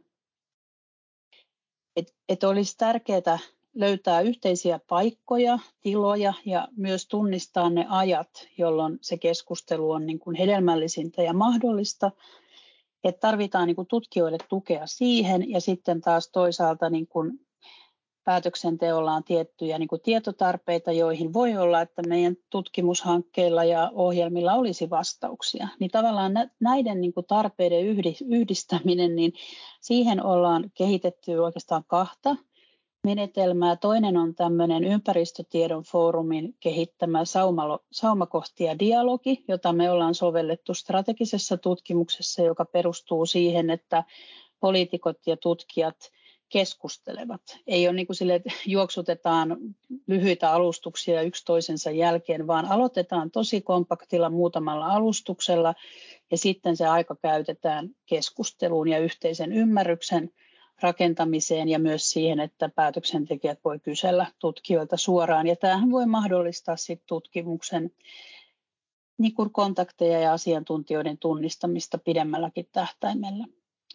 että, 1.97 2.12
että 2.28 2.49
olisi 2.49 2.76
tärkeää 2.78 3.38
löytää 3.75 4.21
yhteisiä 4.21 4.80
paikkoja, 4.88 5.59
tiloja 5.80 6.35
ja 6.44 6.68
myös 6.76 7.06
tunnistaa 7.06 7.71
ne 7.71 7.87
ajat, 7.88 8.49
jolloin 8.59 8.99
se 9.00 9.18
keskustelu 9.18 9.90
on 9.90 10.06
niin 10.06 10.18
kuin 10.18 10.37
hedelmällisintä 10.37 11.23
ja 11.23 11.33
mahdollista. 11.33 12.11
Että 13.04 13.21
tarvitaan 13.21 13.66
niin 13.66 13.76
kuin 13.76 13.88
tutkijoille 13.88 14.38
tukea 14.49 14.87
siihen 14.87 15.50
ja 15.50 15.61
sitten 15.61 16.00
taas 16.00 16.28
toisaalta 16.28 16.90
niin 16.90 17.06
kuin 17.06 17.43
päätöksenteolla 18.25 19.12
on 19.12 19.25
tiettyjä 19.25 19.78
niin 19.78 19.88
tietotarpeita, 20.02 20.93
joihin 20.93 21.33
voi 21.33 21.57
olla, 21.57 21.81
että 21.81 22.02
meidän 22.09 22.37
tutkimushankkeilla 22.50 23.64
ja 23.64 23.90
ohjelmilla 23.95 24.54
olisi 24.54 24.90
vastauksia. 24.90 25.69
Niin 25.81 25.90
tavallaan 25.90 26.33
näiden 26.61 27.00
niin 27.00 27.12
tarpeiden 27.28 27.87
yhdistäminen, 28.28 29.16
niin 29.16 29.33
siihen 29.81 30.25
ollaan 30.25 30.71
kehitetty 30.75 31.33
oikeastaan 31.38 31.85
kahta 31.87 32.37
menetelmää. 33.04 33.76
Toinen 33.76 34.16
on 34.16 34.35
tämmöinen 34.35 34.85
ympäristötiedon 34.85 35.83
foorumin 35.83 36.54
kehittämä 36.61 37.25
saumalo, 37.25 37.78
saumakohti 37.93 38.64
ja 38.64 38.78
dialogi, 38.78 39.45
jota 39.49 39.73
me 39.73 39.90
ollaan 39.90 40.14
sovellettu 40.14 40.75
strategisessa 40.75 41.57
tutkimuksessa, 41.57 42.43
joka 42.43 42.64
perustuu 42.64 43.26
siihen, 43.26 43.71
että 43.71 44.04
poliitikot 44.61 45.19
ja 45.26 45.37
tutkijat– 45.37 45.97
keskustelevat. 46.54 47.40
Ei 47.66 47.88
ole 47.88 47.96
niin 47.96 48.06
kuin 48.06 48.16
sille, 48.16 48.34
että 48.34 48.50
juoksutetaan 48.66 49.56
lyhyitä 50.06 50.52
alustuksia 50.52 51.23
yksi 51.23 51.44
toisensa 51.44 51.90
jälkeen, 51.90 52.46
vaan 52.46 52.66
aloitetaan 52.66 53.30
tosi 53.30 53.61
kompaktilla 53.61 54.30
muutamalla 54.30 54.87
alustuksella 54.87 55.75
ja 56.30 56.38
sitten 56.38 56.76
se 56.76 56.87
aika 56.87 57.16
käytetään 57.16 57.90
keskusteluun 58.06 58.88
ja 58.88 58.99
yhteisen 58.99 59.52
ymmärryksen 59.52 60.30
rakentamiseen 60.80 61.68
ja 61.68 61.78
myös 61.78 62.11
siihen, 62.11 62.40
että 62.40 62.68
päätöksentekijät 62.68 63.58
voi 63.64 63.78
kysellä 63.78 64.26
tutkijoilta 64.38 64.96
suoraan. 64.96 65.46
Ja 65.46 65.56
tämähän 65.56 65.90
voi 65.90 66.06
mahdollistaa 66.06 66.76
sitten 66.76 67.08
tutkimuksen 67.08 67.90
niin 69.18 69.34
kuin 69.34 69.52
kontakteja 69.52 70.20
ja 70.20 70.32
asiantuntijoiden 70.32 71.18
tunnistamista 71.18 71.99
pidemmälläkin 71.99 72.68
tähtäimellä. 72.73 73.46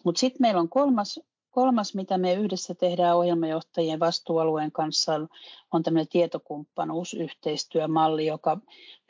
Mutta 0.04 0.18
sitten 0.18 0.42
meillä 0.42 0.60
on 0.60 0.68
kolmas 0.68 1.20
Kolmas, 1.50 1.94
mitä 1.94 2.18
me 2.18 2.34
yhdessä 2.34 2.74
tehdään 2.74 3.16
ohjelmajohtajien 3.16 4.00
vastuualueen 4.00 4.72
kanssa, 4.72 5.20
on 5.72 5.82
tämmöinen 5.82 6.08
tietokumppanuusyhteistyömalli, 6.08 8.26
joka 8.26 8.58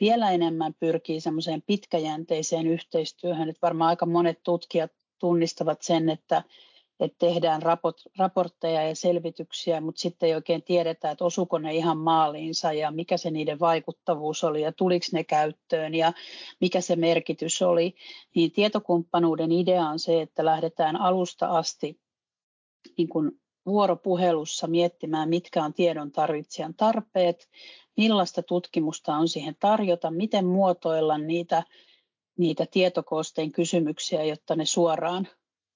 vielä 0.00 0.30
enemmän 0.30 0.74
pyrkii 0.74 1.20
semmoiseen 1.20 1.62
pitkäjänteiseen 1.62 2.66
yhteistyöhön. 2.66 3.48
Että 3.48 3.58
varmaan 3.62 3.88
aika 3.88 4.06
monet 4.06 4.42
tutkijat 4.42 4.92
tunnistavat 5.18 5.82
sen, 5.82 6.08
että, 6.08 6.42
että 7.00 7.18
tehdään 7.18 7.62
raport, 7.62 7.96
raportteja 8.18 8.88
ja 8.88 8.96
selvityksiä, 8.96 9.80
mutta 9.80 10.00
sitten 10.00 10.26
ei 10.26 10.34
oikein 10.34 10.62
tiedetä, 10.62 11.10
että 11.10 11.24
osuko 11.24 11.58
ne 11.58 11.74
ihan 11.74 11.98
maaliinsa 11.98 12.72
ja 12.72 12.90
mikä 12.90 13.16
se 13.16 13.30
niiden 13.30 13.60
vaikuttavuus 13.60 14.44
oli 14.44 14.62
ja 14.62 14.72
tuliko 14.72 15.06
ne 15.12 15.24
käyttöön 15.24 15.94
ja 15.94 16.12
mikä 16.60 16.80
se 16.80 16.96
merkitys 16.96 17.62
oli. 17.62 17.94
Niin 18.34 18.52
tietokumppanuuden 18.52 19.52
idea 19.52 19.86
on 19.86 19.98
se, 19.98 20.22
että 20.22 20.44
lähdetään 20.44 20.96
alusta 20.96 21.46
asti 21.46 22.00
niin 22.96 23.08
kuin 23.08 23.40
vuoropuhelussa 23.66 24.66
miettimään, 24.66 25.28
mitkä 25.28 25.64
on 25.64 25.74
tiedon 25.74 26.12
tarvitsijan 26.12 26.74
tarpeet, 26.74 27.48
millaista 27.96 28.42
tutkimusta 28.42 29.16
on 29.16 29.28
siihen 29.28 29.56
tarjota, 29.60 30.10
miten 30.10 30.46
muotoilla 30.46 31.18
niitä, 31.18 31.62
niitä 32.38 32.66
tietokoosteen 32.70 33.52
kysymyksiä, 33.52 34.24
jotta 34.24 34.56
ne 34.56 34.64
suoraan 34.64 35.28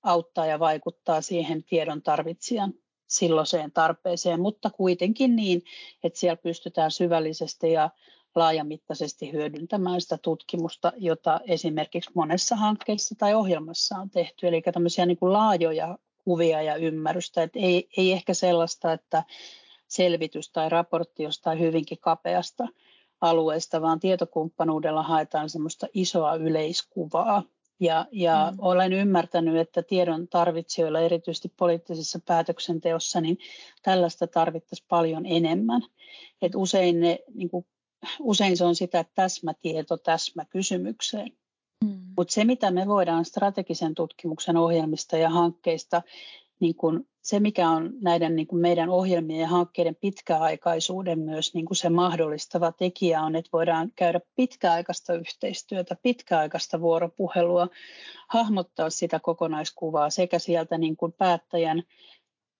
auttaa 0.02 0.46
ja 0.46 0.58
vaikuttaa 0.58 1.20
siihen 1.20 1.64
tiedon 1.64 2.02
tarvitsijan 2.02 2.74
silloiseen 3.06 3.72
tarpeeseen, 3.72 4.40
mutta 4.40 4.70
kuitenkin 4.70 5.36
niin, 5.36 5.62
että 6.02 6.18
siellä 6.18 6.36
pystytään 6.36 6.90
syvällisesti 6.90 7.72
ja 7.72 7.90
laajamittaisesti 8.34 9.32
hyödyntämään 9.32 10.00
sitä 10.00 10.18
tutkimusta, 10.18 10.92
jota 10.96 11.40
esimerkiksi 11.46 12.10
monessa 12.14 12.56
hankkeessa 12.56 13.14
tai 13.18 13.34
ohjelmassa 13.34 13.96
on 13.96 14.10
tehty. 14.10 14.48
Eli 14.48 14.62
tämmöisiä 14.62 15.06
niin 15.06 15.16
kuin 15.16 15.32
laajoja 15.32 15.98
kuvia 16.24 16.62
ja 16.62 16.76
ymmärrystä, 16.76 17.42
että 17.42 17.58
ei, 17.58 17.88
ei 17.96 18.12
ehkä 18.12 18.34
sellaista, 18.34 18.92
että 18.92 19.24
selvitys 19.88 20.50
tai 20.50 20.68
raportti 20.68 21.22
jostain 21.22 21.60
hyvinkin 21.60 21.98
kapeasta 21.98 22.68
alueesta, 23.20 23.82
vaan 23.82 24.00
tietokumppanuudella 24.00 25.02
haetaan 25.02 25.50
semmoista 25.50 25.86
isoa 25.94 26.34
yleiskuvaa. 26.34 27.42
Ja, 27.80 28.06
ja 28.12 28.48
mm. 28.52 28.58
olen 28.60 28.92
ymmärtänyt, 28.92 29.56
että 29.56 29.82
tiedon 29.82 30.28
tarvitsijoilla, 30.28 31.00
erityisesti 31.00 31.52
poliittisessa 31.56 32.20
päätöksenteossa, 32.26 33.20
niin 33.20 33.38
tällaista 33.82 34.26
tarvittaisiin 34.26 34.86
paljon 34.88 35.26
enemmän. 35.26 35.82
Et 36.42 36.54
usein, 36.54 37.00
ne, 37.00 37.18
niin 37.34 37.50
kuin, 37.50 37.66
usein 38.20 38.56
se 38.56 38.64
on 38.64 38.74
sitä 38.74 39.04
täsmätieto 39.14 39.96
täsmäkysymykseen. 39.96 41.32
Mm. 41.84 42.00
Mutta 42.16 42.34
se, 42.34 42.44
mitä 42.44 42.70
me 42.70 42.86
voidaan 42.88 43.24
strategisen 43.24 43.94
tutkimuksen 43.94 44.56
ohjelmista 44.56 45.16
ja 45.16 45.30
hankkeista 45.30 46.02
niin 46.60 46.74
kuin 46.74 47.08
se, 47.22 47.40
mikä 47.40 47.70
on 47.70 47.92
näiden 48.00 48.36
niin 48.36 48.46
kuin 48.46 48.60
meidän 48.60 48.88
ohjelmien 48.88 49.40
ja 49.40 49.48
hankkeiden 49.48 49.96
pitkäaikaisuuden 49.96 51.18
myös 51.18 51.54
niin 51.54 51.66
kuin 51.66 51.76
se 51.76 51.90
mahdollistava 51.90 52.72
tekijä 52.72 53.22
on, 53.22 53.36
että 53.36 53.48
voidaan 53.52 53.92
käydä 53.96 54.20
pitkäaikaista 54.36 55.14
yhteistyötä, 55.14 55.96
pitkäaikaista 56.02 56.80
vuoropuhelua, 56.80 57.68
hahmottaa 58.28 58.90
sitä 58.90 59.20
kokonaiskuvaa 59.20 60.10
sekä 60.10 60.38
sieltä 60.38 60.78
niin 60.78 60.96
kuin 60.96 61.12
päättäjän 61.12 61.82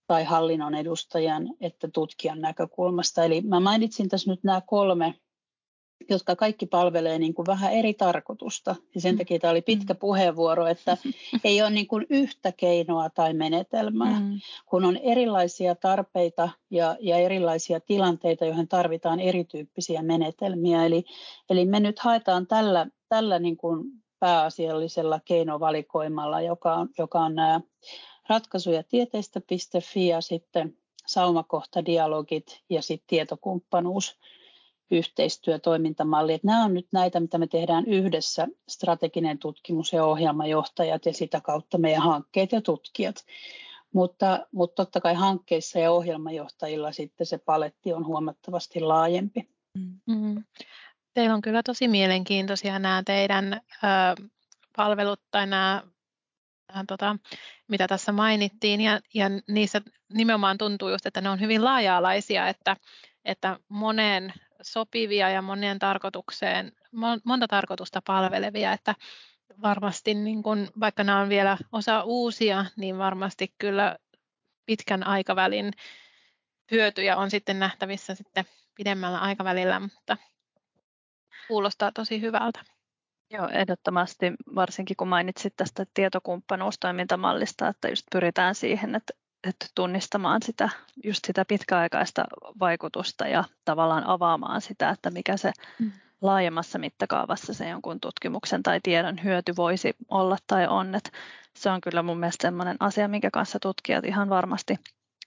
tai 0.07 0.25
hallinnon 0.25 0.75
edustajan 0.75 1.50
että 1.61 1.88
tutkijan 1.88 2.40
näkökulmasta. 2.40 3.25
Eli 3.25 3.40
mä 3.40 3.61
mainitsin 3.61 4.09
tässä 4.09 4.31
nyt 4.31 4.45
nämä 4.45 4.61
kolme 4.66 5.14
jotka 6.11 6.37
kaikki 6.37 6.66
palvelee 6.66 7.18
niin 7.18 7.34
kuin 7.34 7.46
vähän 7.46 7.73
eri 7.73 7.94
tarkoitusta. 7.94 8.76
Ja 8.94 9.00
sen 9.00 9.14
mm. 9.14 9.18
takia 9.18 9.38
tämä 9.38 9.50
oli 9.50 9.62
pitkä 9.62 9.94
mm. 9.94 9.99
puheenvuoro, 9.99 10.66
että 10.66 10.96
ei 11.44 11.62
ole 11.62 11.70
niin 11.70 11.87
kuin 11.87 12.06
yhtä 12.11 12.52
keinoa 12.52 13.11
tai 13.11 13.34
menetelmää, 13.34 14.20
mm. 14.20 14.40
kun 14.66 14.84
on 14.84 14.96
erilaisia 14.96 15.75
tarpeita 15.75 16.49
ja, 16.70 16.96
ja 17.00 17.16
erilaisia 17.16 17.80
tilanteita, 17.80 18.44
joihin 18.44 18.68
tarvitaan 18.68 19.20
erityyppisiä 19.20 20.02
menetelmiä. 20.02 20.84
Eli, 20.84 21.04
eli 21.50 21.66
me 21.66 21.80
nyt 21.80 21.99
haetaan 21.99 22.46
tällä, 22.46 22.87
tällä 23.08 23.38
niin 23.38 23.56
kuin 23.56 23.84
pääasiallisella 24.18 25.20
keinovalikoimalla, 25.25 26.40
joka 26.40 26.75
on, 26.75 26.88
joka 26.99 27.20
on 27.20 27.34
nämä 27.34 27.61
ratkaisuja 28.28 28.82
tieteistä.fi 28.82 30.06
ja 30.06 30.20
sitten 30.20 30.76
saumakohtadialogit 31.06 32.61
ja 32.70 32.82
sitten 32.82 33.06
tietokumppanuus 33.06 34.18
yhteistyötoimintamalli. 34.91 36.35
Että 36.35 36.47
nämä 36.47 36.64
on 36.64 36.75
nyt 36.75 36.87
näitä, 36.93 37.21
mitä 37.21 37.38
me 37.38 37.47
tehdään 37.47 37.85
yhdessä, 37.87 38.49
strateginen 38.69 39.38
tutkimus 39.38 39.92
ja 39.92 40.05
ohjelmajohtajat 40.05 41.07
ja 41.07 41.12
sitä 41.12 41.40
kautta 41.40 41.79
meidän 41.79 42.03
hankkeet 42.03 42.53
ja 42.53 42.61
tutkijat. 42.61 43.16
Mutta, 43.92 44.47
mutta 44.53 44.85
totta 44.85 45.01
kai 45.01 45.14
hankkeissa 45.14 45.79
ja 45.79 45.92
ohjelmajohtajilla 45.92 46.92
sitten 46.92 47.27
se 47.27 47.38
paletti 47.38 47.92
on 47.92 48.07
huomattavasti 48.07 48.81
laajempi. 48.81 49.49
Mm-hmm. 50.07 50.44
Teillä 51.14 51.35
on 51.35 51.42
kyllä 51.42 51.62
tosi 51.62 51.88
mielenkiintoisia 51.88 52.79
nämä 52.79 53.03
teidän 53.07 53.53
ö, 53.53 53.59
palvelut 54.77 55.20
tai 55.31 55.47
nämä, 55.47 55.83
nämä 56.73 56.85
tota, 56.88 57.16
mitä 57.68 57.88
tässä 57.88 58.12
mainittiin, 58.12 58.81
ja, 58.81 59.01
ja 59.14 59.27
niissä 59.49 59.81
nimenomaan 60.12 60.59
tuntuu 60.59 60.90
just, 60.90 61.07
että 61.07 61.20
ne 61.20 61.31
on 61.31 61.40
hyvin 61.40 61.64
laaja-alaisia, 61.64 62.49
että, 62.49 62.77
että 63.25 63.59
moneen 63.68 64.33
sopivia 64.64 65.31
ja 65.31 65.42
monien 65.42 65.79
tarkoitukseen, 65.79 66.72
monta 67.24 67.48
tarkoitusta 67.48 68.03
palvelevia, 68.07 68.72
että 68.72 68.94
varmasti 69.62 70.14
niin 70.14 70.42
kun, 70.42 70.68
vaikka 70.81 71.05
nämä 71.05 71.20
on 71.20 71.29
vielä 71.29 71.59
osa 71.72 72.03
uusia, 72.03 72.64
niin 72.77 72.98
varmasti 72.98 73.55
kyllä 73.59 73.96
pitkän 74.66 75.07
aikavälin 75.07 75.72
hyötyjä 76.70 77.16
on 77.16 77.31
sitten 77.31 77.59
nähtävissä 77.59 78.14
sitten 78.14 78.44
pidemmällä 78.74 79.18
aikavälillä, 79.18 79.81
mutta 79.81 80.16
kuulostaa 81.48 81.92
tosi 81.92 82.20
hyvältä. 82.20 82.64
Joo, 83.31 83.48
ehdottomasti, 83.48 84.33
varsinkin 84.55 84.96
kun 84.96 85.09
mainitsit 85.09 85.57
tästä 85.57 85.87
tietokumppanuustoimintamallista, 85.94 87.68
että 87.68 87.88
just 87.88 88.07
pyritään 88.12 88.55
siihen, 88.55 88.94
että 88.94 89.14
että 89.46 89.66
tunnistamaan 89.74 90.42
sitä, 90.42 90.68
just 91.04 91.24
sitä 91.26 91.44
pitkäaikaista 91.44 92.24
vaikutusta 92.61 93.26
ja 93.28 93.44
tavallaan 93.64 94.07
avaamaan 94.07 94.61
sitä, 94.61 94.90
että 94.90 95.11
mikä 95.11 95.37
se 95.37 95.52
mm. 95.78 95.92
laajemmassa 96.22 96.78
mittakaavassa 96.78 97.54
se 97.54 97.68
jonkun 97.68 98.00
tutkimuksen 98.00 98.62
tai 98.62 98.80
tiedon 98.83 99.24
hyöty 99.24 99.57
voisi 99.57 99.96
olla 100.09 100.37
tai 100.46 100.66
on. 100.66 100.94
Että 100.94 101.11
se 101.57 101.70
on 101.70 101.80
kyllä 101.80 102.02
mun 102.02 102.18
mielestä 102.18 102.48
sellainen 102.48 102.76
asia, 102.80 103.09
minkä 103.09 103.30
kanssa 103.30 103.59
tutkijat 103.59 104.04
ihan 104.04 104.28
varmasti 104.28 104.76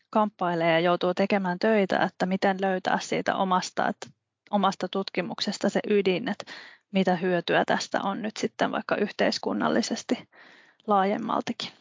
kamppailee 0.10 0.72
ja 0.72 0.80
joutuu 0.80 1.14
tekemään 1.14 1.60
töitä, 1.60 2.00
että 2.00 2.26
miten 2.26 2.62
löytää 2.62 3.00
siitä 3.00 3.36
omasta, 3.36 3.88
että 3.88 4.08
omasta 4.52 4.88
tutkimuksesta 4.88 5.70
se 5.70 5.80
ydin, 5.90 6.28
että 6.28 6.46
mitä 6.92 7.16
hyötyä 7.16 7.64
tästä 7.66 8.02
on 8.02 8.22
nyt 8.22 8.38
sitten 8.38 8.72
vaikka 8.72 8.96
yhteiskunnallisesti 8.96 10.30
laajemmaltikin. 10.88 11.72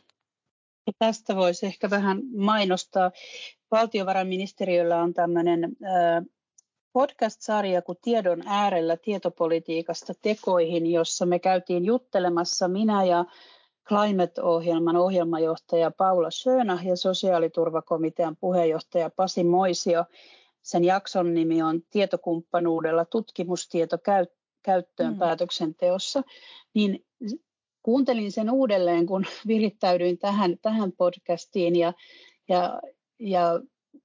Ja 0.87 0.93
tästä 0.99 1.37
voisi 1.37 1.67
ehkä 1.67 1.91
vähän 1.91 2.23
mainostaa. 2.37 3.11
Valtiovarainministeriöllä 3.71 5.03
on 5.03 5.15
tämmöinen 5.15 5.77
podcast-sarja 6.93 7.83
kuin 7.83 7.99
Tiedon 8.03 8.43
äärellä 8.47 8.97
tietopolitiikasta 8.97 10.13
tekoihin, 10.23 10.87
jossa 10.87 11.27
me 11.27 11.39
käytiin 11.39 11.85
juttelemassa 11.85 12.69
minä 12.69 13.05
ja 13.05 13.25
Climate-ohjelman 13.89 14.97
ohjelmajohtaja 14.97 15.91
Paula 15.91 16.31
Schöna 16.31 16.79
ja 16.85 16.97
sosiaaliturvakomitean 16.97 18.37
puheenjohtaja 18.37 19.11
Pasi 19.11 19.45
Moisio. 19.45 20.05
Sen 20.63 20.85
jakson 20.85 21.35
nimi 21.35 21.63
on 21.63 21.83
Tietokumppanuudella 21.91 23.05
tutkimustieto 23.05 23.99
käyttöön 24.63 25.13
mm. 25.13 25.19
päätöksenteossa. 25.19 26.23
Niin 26.75 27.05
kuuntelin 27.87 28.33
sen 28.33 28.51
uudelleen, 28.51 29.07
kun 29.07 29.25
virittäydyin 29.49 30.19
tähän, 30.19 30.59
tähän 30.63 30.93
podcastiin 30.93 31.77
ja, 31.77 31.93
ja, 32.49 32.81
ja 33.19 33.61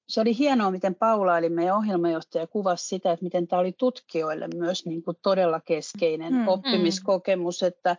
se 0.08 0.22
oli 0.22 0.38
hienoa, 0.38 0.72
miten 0.72 0.96
Paula, 0.96 1.38
eli 1.38 1.50
meidän 1.50 1.78
ohjelmajohtaja, 1.78 2.48
kuvasi 2.48 2.88
sitä, 2.88 3.12
että 3.12 3.24
miten 3.24 3.48
tämä 3.48 3.60
oli 3.60 3.74
tutkijoille 3.78 4.48
myös 4.56 4.86
niin 4.86 5.04
kuin 5.04 5.18
todella 5.22 5.60
keskeinen 5.60 6.34
mm, 6.34 6.48
oppimiskokemus, 6.48 7.62
mm. 7.62 7.68
että 7.68 7.98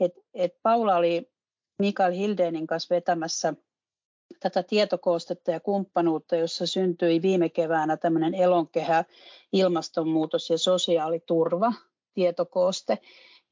et, 0.00 0.12
et 0.34 0.52
Paula 0.62 0.96
oli 0.96 1.30
Mikael 1.78 2.12
Hildenin 2.12 2.66
kanssa 2.66 2.94
vetämässä 2.94 3.54
tätä 4.40 4.62
tietokoostetta 4.62 5.50
ja 5.50 5.60
kumppanuutta, 5.60 6.36
jossa 6.36 6.66
syntyi 6.66 7.22
viime 7.22 7.48
keväänä 7.48 7.96
tämmöinen 7.96 8.34
elonkehä, 8.34 9.04
ilmastonmuutos 9.52 10.50
ja 10.50 10.58
sosiaaliturva 10.58 11.72
tietokooste. 12.14 12.98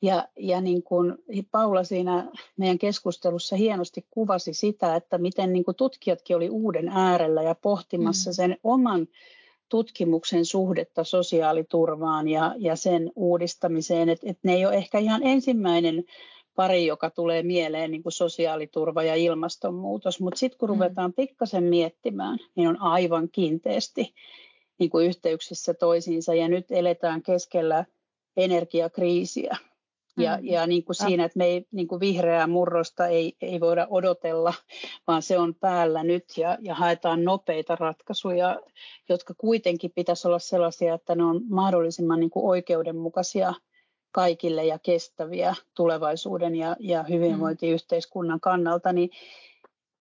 Ja, 0.03 0.29
ja 0.37 0.61
niin 0.61 0.83
kuin 0.83 1.19
Paula 1.51 1.85
siinä 1.85 2.31
meidän 2.57 2.79
keskustelussa 2.79 3.57
hienosti 3.57 4.07
kuvasi 4.11 4.55
sitä, 4.55 4.97
että 4.97 5.19
miten 5.19 5.53
niin 5.53 5.65
kuin 5.65 5.75
tutkijatkin 5.75 6.37
oli 6.37 6.51
uuden 6.51 6.88
äärellä 6.88 7.43
ja 7.43 7.55
pohtimassa 7.55 8.31
mm. 8.31 8.35
sen 8.35 8.57
oman 8.65 9.09
tutkimuksen 9.69 10.45
suhdetta 10.45 11.05
sosiaaliturvaan 11.05 12.29
ja, 12.29 12.55
ja 12.59 12.77
sen 12.77 13.12
uudistamiseen. 13.17 14.09
Että 14.09 14.31
et 14.31 14.38
ne 14.43 14.55
ei 14.55 14.67
ole 14.67 14.75
ehkä 14.75 14.99
ihan 14.99 15.23
ensimmäinen 15.27 16.05
pari, 16.55 16.87
joka 16.87 17.11
tulee 17.11 17.43
mieleen 17.43 17.91
niin 17.91 18.03
kuin 18.03 18.12
sosiaaliturva 18.12 19.03
ja 19.03 19.15
ilmastonmuutos, 19.15 20.21
mutta 20.21 20.38
sitten 20.38 20.59
kun 20.59 20.69
mm. 20.69 20.73
ruvetaan 20.73 21.12
pikkasen 21.12 21.65
miettimään, 21.65 22.38
niin 22.55 22.69
on 22.69 22.81
aivan 22.81 23.29
kiinteästi 23.29 24.15
niin 24.79 24.91
kuin 24.91 25.07
yhteyksissä 25.07 25.75
toisiinsa 25.75 26.35
ja 26.35 26.49
nyt 26.49 26.67
eletään 26.71 27.23
keskellä 27.23 27.85
energiakriisiä 28.37 29.57
Ja, 30.18 30.37
mm. 30.37 30.44
ja 30.44 30.66
niin 30.66 30.85
kuin 30.85 30.96
siinä, 30.96 31.25
että 31.25 31.38
me 31.38 31.44
ei, 31.44 31.66
niin 31.70 31.88
kuin 31.88 32.01
vihreää 32.01 32.46
murrosta 32.46 33.07
ei, 33.07 33.37
ei 33.40 33.61
voida 33.61 33.87
odotella, 33.90 34.55
vaan 35.07 35.22
se 35.22 35.38
on 35.38 35.55
päällä 35.55 36.05
nyt 36.05 36.25
ja, 36.37 36.59
ja 36.61 36.75
haetaan 36.75 37.25
nopeita 37.25 37.77
ratkaisuja, 37.77 38.61
jotka 39.09 39.35
kuitenkin 39.38 39.92
pitäisi 39.94 40.29
olla 40.29 40.38
sellaisia, 40.38 40.94
että 40.94 41.14
ne 41.14 41.25
on 41.25 41.40
mahdollisimman 41.48 42.20
niin 42.20 42.31
kuin 42.31 42.46
oikeudenmukaisia 42.46 43.55
kaikille 44.12 44.64
ja 44.64 44.79
kestäviä 44.79 45.55
tulevaisuuden 45.77 46.57
ja, 46.57 46.77
ja 46.81 47.03
hyvinvointiyhteiskunnan 47.03 48.40
kannalta, 48.40 48.92
niin, 48.92 49.11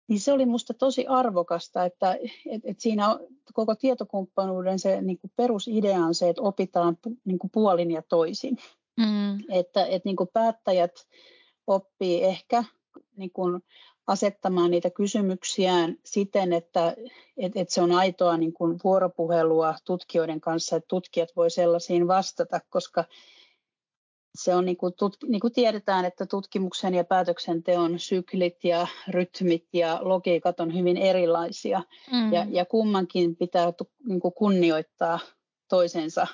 niin 0.08 0.20
se 0.20 0.32
oli 0.32 0.46
minusta 0.46 0.74
tosi 0.74 1.06
arvokasta, 1.06 1.84
että 1.84 2.18
et, 2.46 2.62
et 2.64 2.80
siinä 2.80 3.18
koko 3.54 3.74
tietokumppanuuden 3.74 4.78
se 4.78 5.02
niin 5.02 5.18
kuin 5.18 5.30
perusidea 5.36 5.98
on 5.98 6.14
se, 6.14 6.28
että 6.28 6.42
opitaan 6.42 6.98
niin 7.24 7.38
kuin 7.38 7.50
puolin 7.50 7.90
ja 7.90 8.02
toisin. 8.02 8.58
Mm. 8.98 9.38
Että, 9.50 9.86
että 9.86 10.08
niin 10.08 10.16
kuin 10.16 10.28
päättäjät 10.32 11.06
oppii 11.66 12.24
ehkä 12.24 12.64
niin 13.16 13.30
kuin 13.30 13.62
asettamaan 14.06 14.70
niitä 14.70 14.90
kysymyksiään 14.90 15.96
siten, 16.04 16.52
että, 16.52 16.96
että, 17.36 17.60
että 17.60 17.74
se 17.74 17.82
on 17.82 17.92
aitoa 17.92 18.36
niin 18.36 18.52
kuin 18.52 18.80
vuoropuhelua 18.84 19.74
tutkijoiden 19.84 20.40
kanssa, 20.40 20.76
että 20.76 20.88
tutkijat 20.88 21.28
voi 21.36 21.50
sellaisiin 21.50 22.08
vastata, 22.08 22.60
koska 22.68 23.04
se 24.34 24.54
on 24.54 24.64
niin 24.64 24.76
kuin, 24.76 24.94
tut, 24.94 25.16
niin 25.28 25.40
kuin 25.40 25.52
tiedetään, 25.52 26.04
että 26.04 26.26
tutkimuksen 26.26 26.94
ja 26.94 27.04
päätöksenteon 27.04 27.98
syklit 27.98 28.64
ja 28.64 28.86
rytmit 29.08 29.66
ja 29.72 29.98
logiikat 30.02 30.60
on 30.60 30.74
hyvin 30.74 30.96
erilaisia 30.96 31.82
mm. 32.12 32.32
ja, 32.32 32.46
ja 32.50 32.64
kummankin 32.64 33.36
pitää 33.36 33.72
niin 34.08 34.20
kuin 34.20 34.34
kunnioittaa 34.34 35.18
toisensa 35.68 36.26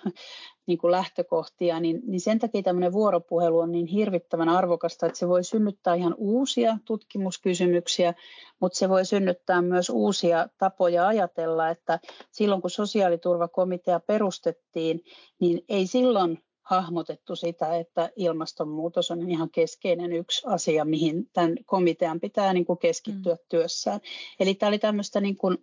niin 0.67 0.79
kuin 0.79 0.91
lähtökohtia, 0.91 1.81
niin, 1.81 2.01
niin 2.07 2.21
sen 2.21 2.39
takia 2.39 2.63
tämmöinen 2.63 2.93
vuoropuhelu 2.93 3.59
on 3.59 3.73
niin 3.73 3.87
hirvittävän 3.87 4.49
arvokasta, 4.49 5.07
että 5.07 5.19
se 5.19 5.29
voi 5.29 5.45
synnyttää 5.45 5.95
ihan 5.95 6.15
uusia 6.19 6.79
tutkimuskysymyksiä, 6.85 8.15
mutta 8.61 8.79
se 8.79 8.89
voi 8.89 9.05
synnyttää 9.05 9.63
myös 9.63 9.91
uusia 9.91 10.49
tapoja 10.59 11.07
ajatella, 11.07 11.69
että 11.69 12.01
silloin 12.31 12.61
kun 12.61 12.71
sosiaaliturvakomitea 12.71 14.01
perustettiin, 14.01 15.01
niin 15.41 15.65
ei 15.69 15.87
silloin 15.87 16.39
hahmotettu 16.65 17.37
sitä, 17.37 17.77
että 17.77 18.11
ilmastonmuutos 18.17 19.11
on 19.11 19.31
ihan 19.31 19.51
keskeinen 19.51 20.13
yksi 20.13 20.43
asia, 20.47 20.85
mihin 20.85 21.31
tämän 21.33 21.55
komitean 21.67 22.21
pitää 22.21 22.53
niin 22.53 22.65
kuin 22.65 22.79
keskittyä 22.79 23.35
mm. 23.35 23.39
työssään. 23.49 24.01
Eli 24.41 24.55
tämä 24.55 24.69
oli 24.69 24.79
tämmöistä 24.79 25.21
niin 25.21 25.37
kuin 25.37 25.59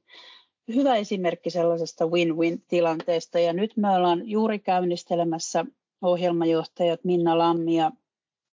hyvä 0.76 0.96
esimerkki 0.96 1.50
sellaisesta 1.50 2.08
win-win-tilanteesta. 2.08 3.40
Ja 3.40 3.54
nyt 3.54 3.78
me 3.78 3.90
ollaan 3.90 4.30
juuri 4.30 4.60
käynnistelemässä 4.60 5.66
ohjelmajohtajat 6.02 7.04
Minna 7.04 7.38
Lammi 7.38 7.76
ja 7.76 7.92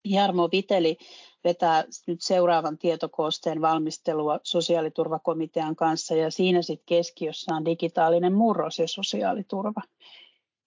Jarmo 0.05 0.48
Viteli 0.53 0.96
vetää 1.44 1.85
nyt 2.07 2.22
seuraavan 2.22 2.79
tietokoosteen 2.79 3.61
valmistelua 3.61 4.40
sosiaaliturvakomitean 4.42 5.77
kanssa 5.77 6.14
ja 6.14 6.31
siinä 6.31 6.62
sitten 6.62 6.87
keskiössä 6.87 7.55
on 7.55 7.64
digitaalinen 7.64 8.33
murros 8.33 8.79
ja 8.79 8.88
sosiaaliturva. 8.88 9.83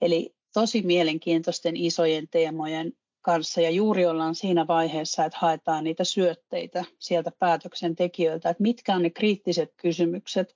Eli 0.02 0.36
tosi 0.54 0.82
mielenkiintoisten 0.82 1.78
isojen 1.78 2.28
teemojen 2.32 2.94
kanssa 3.22 3.62
ja 3.62 3.70
juuri 3.70 4.06
ollaan 4.06 4.36
siinä 4.36 4.68
vaiheessa, 4.68 5.26
että 5.26 5.38
haetaan 5.42 5.84
niitä 5.84 6.04
syötteitä 6.04 6.86
sieltä 7.00 7.32
päätöksentekijöiltä, 7.40 8.50
että 8.50 8.64
mitkä 8.64 8.96
on 8.96 9.02
ne 9.02 9.10
kriittiset 9.10 9.74
kysymykset, 9.78 10.56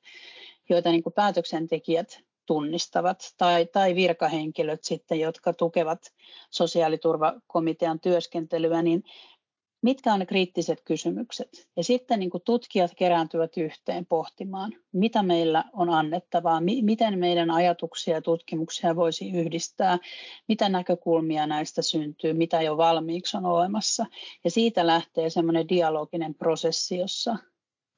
joita 0.70 0.92
niin 0.92 1.04
kuin 1.04 1.14
päätöksentekijät 1.14 2.20
tunnistavat 2.46 3.34
tai, 3.38 3.66
tai 3.66 3.96
virkahenkilöt 3.96 4.84
sitten, 4.84 5.20
jotka 5.20 5.54
tukevat 5.54 6.00
sosiaaliturvakomitean 6.52 8.00
työskentelyä, 8.00 8.82
niin 8.82 9.04
mitkä 9.82 10.14
on 10.14 10.20
ne 10.20 10.26
kriittiset 10.26 10.82
kysymykset. 10.86 11.70
Ja 11.78 11.84
sitten 11.84 12.20
niin 12.20 12.30
kuin 12.30 12.44
tutkijat 12.46 12.92
kerääntyvät 12.96 13.58
yhteen 13.58 14.06
pohtimaan, 14.06 14.74
mitä 14.92 15.24
meillä 15.24 15.64
on 15.74 15.90
annettavaa, 15.90 16.62
mi- 16.62 16.82
miten 16.82 17.20
meidän 17.20 17.52
ajatuksia 17.52 18.16
ja 18.16 18.22
tutkimuksia 18.22 18.96
voisi 18.96 19.32
yhdistää, 19.32 19.98
mitä 20.48 20.70
näkökulmia 20.70 21.48
näistä 21.48 21.82
syntyy, 21.82 22.34
mitä 22.34 22.62
jo 22.62 22.78
valmiiksi 22.78 23.38
on 23.38 23.46
olemassa. 23.46 24.06
Ja 24.44 24.52
siitä 24.52 24.88
lähtee 24.88 25.30
semmoinen 25.30 25.70
dialoginen 25.70 26.36
prosessi, 26.36 26.98
jossa 26.98 27.38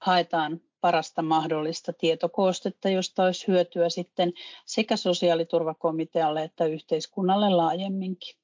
haetaan 0.01 0.61
parasta 0.81 1.21
mahdollista 1.21 1.93
tietokoostetta, 1.93 2.89
josta 2.89 3.23
olisi 3.23 3.47
hyötyä 3.47 3.89
sitten 3.89 4.33
sekä 4.65 4.95
sosiaaliturvakomitealle 4.95 6.43
että 6.43 6.65
yhteiskunnalle 6.65 7.49
laajemminkin. 7.49 8.35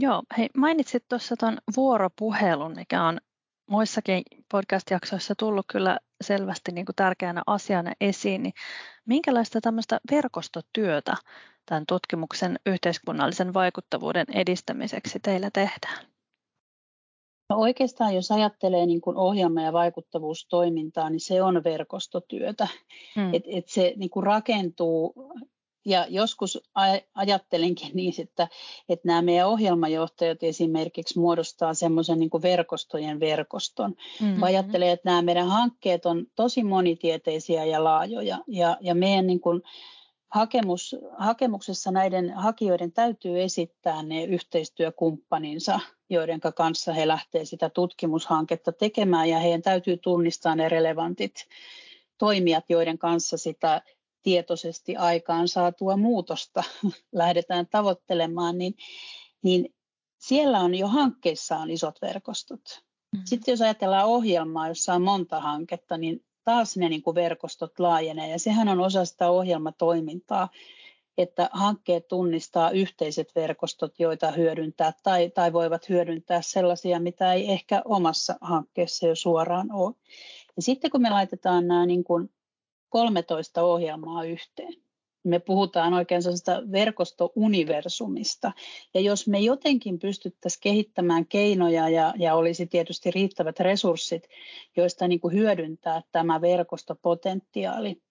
Joo, 0.00 0.22
hei, 0.38 0.48
mainitsit 0.56 1.04
tuossa 1.08 1.36
tuon 1.36 1.58
vuoropuhelun, 1.76 2.72
mikä 2.76 3.04
on 3.04 3.20
muissakin 3.66 4.22
podcast-jaksoissa 4.52 5.34
tullut 5.38 5.66
kyllä 5.72 5.98
selvästi 6.20 6.72
niin 6.72 6.86
kuin 6.86 6.96
tärkeänä 6.96 7.42
asiana 7.46 7.92
esiin, 8.00 8.42
niin 8.42 8.52
minkälaista 9.06 9.60
tämmöistä 9.60 10.00
verkostotyötä 10.10 11.14
tämän 11.66 11.84
tutkimuksen 11.88 12.58
yhteiskunnallisen 12.66 13.54
vaikuttavuuden 13.54 14.26
edistämiseksi 14.34 15.20
teillä 15.20 15.50
tehdään? 15.52 16.06
No 17.50 17.56
oikeastaan 17.56 18.14
jos 18.14 18.30
ajattelee 18.30 18.86
niin 18.86 19.00
kuin 19.00 19.16
ohjelma- 19.16 19.62
ja 19.62 19.72
vaikuttavuustoimintaa, 19.72 21.10
niin 21.10 21.20
se 21.20 21.42
on 21.42 21.64
verkostotyötä. 21.64 22.68
Hmm. 23.16 23.34
Et, 23.34 23.44
et 23.46 23.68
se 23.68 23.92
niin 23.96 24.10
kuin 24.10 24.22
rakentuu 24.22 25.14
ja 25.84 26.06
joskus 26.08 26.62
ajattelenkin 27.14 27.90
niin, 27.94 28.12
että, 28.18 28.48
että 28.88 29.08
nämä 29.08 29.22
meidän 29.22 29.48
ohjelmajohtajat 29.48 30.42
esimerkiksi 30.42 31.18
muodostaa 31.18 31.74
semmoisen 31.74 32.18
niin 32.18 32.30
verkostojen 32.42 33.20
verkoston. 33.20 33.94
Mm-hmm. 34.20 34.42
Ajattelee, 34.42 34.92
että 34.92 35.10
nämä 35.10 35.22
meidän 35.22 35.48
hankkeet 35.48 36.06
on 36.06 36.26
tosi 36.36 36.64
monitieteisiä 36.64 37.64
ja 37.64 37.84
laajoja 37.84 38.38
ja, 38.46 38.76
ja 38.80 38.94
meidän 38.94 39.26
niin 39.26 39.40
kuin 39.40 39.62
hakemus, 40.30 40.96
hakemuksessa 41.18 41.90
näiden 41.90 42.34
hakijoiden 42.34 42.92
täytyy 42.92 43.42
esittää 43.42 44.02
ne 44.02 44.24
yhteistyökumppaninsa, 44.24 45.80
joiden 46.10 46.40
kanssa 46.40 46.92
he 46.92 47.08
lähtevät 47.08 47.48
sitä 47.48 47.70
tutkimushanketta 47.70 48.72
tekemään 48.72 49.28
ja 49.28 49.38
heidän 49.38 49.62
täytyy 49.62 49.96
tunnistaa 49.96 50.54
ne 50.54 50.68
relevantit 50.68 51.46
toimijat, 52.18 52.64
joiden 52.68 52.98
kanssa 52.98 53.36
sitä 53.36 53.82
tietoisesti 54.22 54.96
aikaan 54.96 55.48
saatua 55.48 55.96
muutosta 55.96 56.62
lähdetään 57.12 57.66
tavoittelemaan, 57.66 58.58
niin, 58.58 58.74
niin 59.42 59.74
siellä 60.18 60.60
on 60.60 60.74
jo 60.74 60.88
hankkeissa 60.88 61.56
on 61.56 61.70
isot 61.70 62.02
verkostot. 62.02 62.60
Mm. 63.16 63.22
Sitten 63.24 63.52
jos 63.52 63.60
ajatellaan 63.60 64.06
ohjelmaa, 64.06 64.68
jossa 64.68 64.94
on 64.94 65.02
monta 65.02 65.40
hanketta, 65.40 65.98
niin 65.98 66.24
taas 66.50 66.76
ne 66.76 66.88
niin 66.88 67.02
kuin 67.02 67.14
verkostot 67.14 67.78
laajenee 67.78 68.28
ja 68.30 68.38
sehän 68.38 68.68
on 68.68 68.80
osa 68.80 69.04
sitä 69.04 69.30
ohjelmatoimintaa, 69.30 70.48
että 71.18 71.50
hankkeet 71.52 72.08
tunnistaa 72.08 72.70
yhteiset 72.70 73.32
verkostot, 73.34 73.98
joita 73.98 74.30
hyödyntää 74.30 74.92
tai, 75.02 75.30
tai 75.30 75.52
voivat 75.52 75.88
hyödyntää 75.88 76.42
sellaisia, 76.42 77.00
mitä 77.00 77.32
ei 77.32 77.52
ehkä 77.52 77.82
omassa 77.84 78.36
hankkeessa 78.40 79.06
jo 79.06 79.14
suoraan 79.14 79.72
ole. 79.72 79.94
Ja 80.56 80.62
sitten 80.62 80.90
kun 80.90 81.02
me 81.02 81.10
laitetaan 81.10 81.68
nämä 81.68 81.86
niin 81.86 82.04
kuin 82.04 82.30
13 82.88 83.62
ohjelmaa 83.62 84.24
yhteen, 84.24 84.74
me 85.24 85.38
puhutaan 85.38 85.94
oikein 85.94 86.22
sellaisesta 86.22 86.62
verkostouniversumista. 86.72 88.52
Ja 88.94 89.00
jos 89.00 89.28
me 89.28 89.40
jotenkin 89.40 89.98
pystyttäisiin 89.98 90.60
kehittämään 90.62 91.26
keinoja 91.26 91.88
ja, 91.88 92.14
ja 92.18 92.34
olisi 92.34 92.66
tietysti 92.66 93.10
riittävät 93.10 93.60
resurssit, 93.60 94.28
joista 94.76 95.08
niin 95.08 95.20
kuin 95.20 95.34
hyödyntää 95.34 96.02
tämä 96.12 96.40
verkostopotentiaali, 96.40 98.02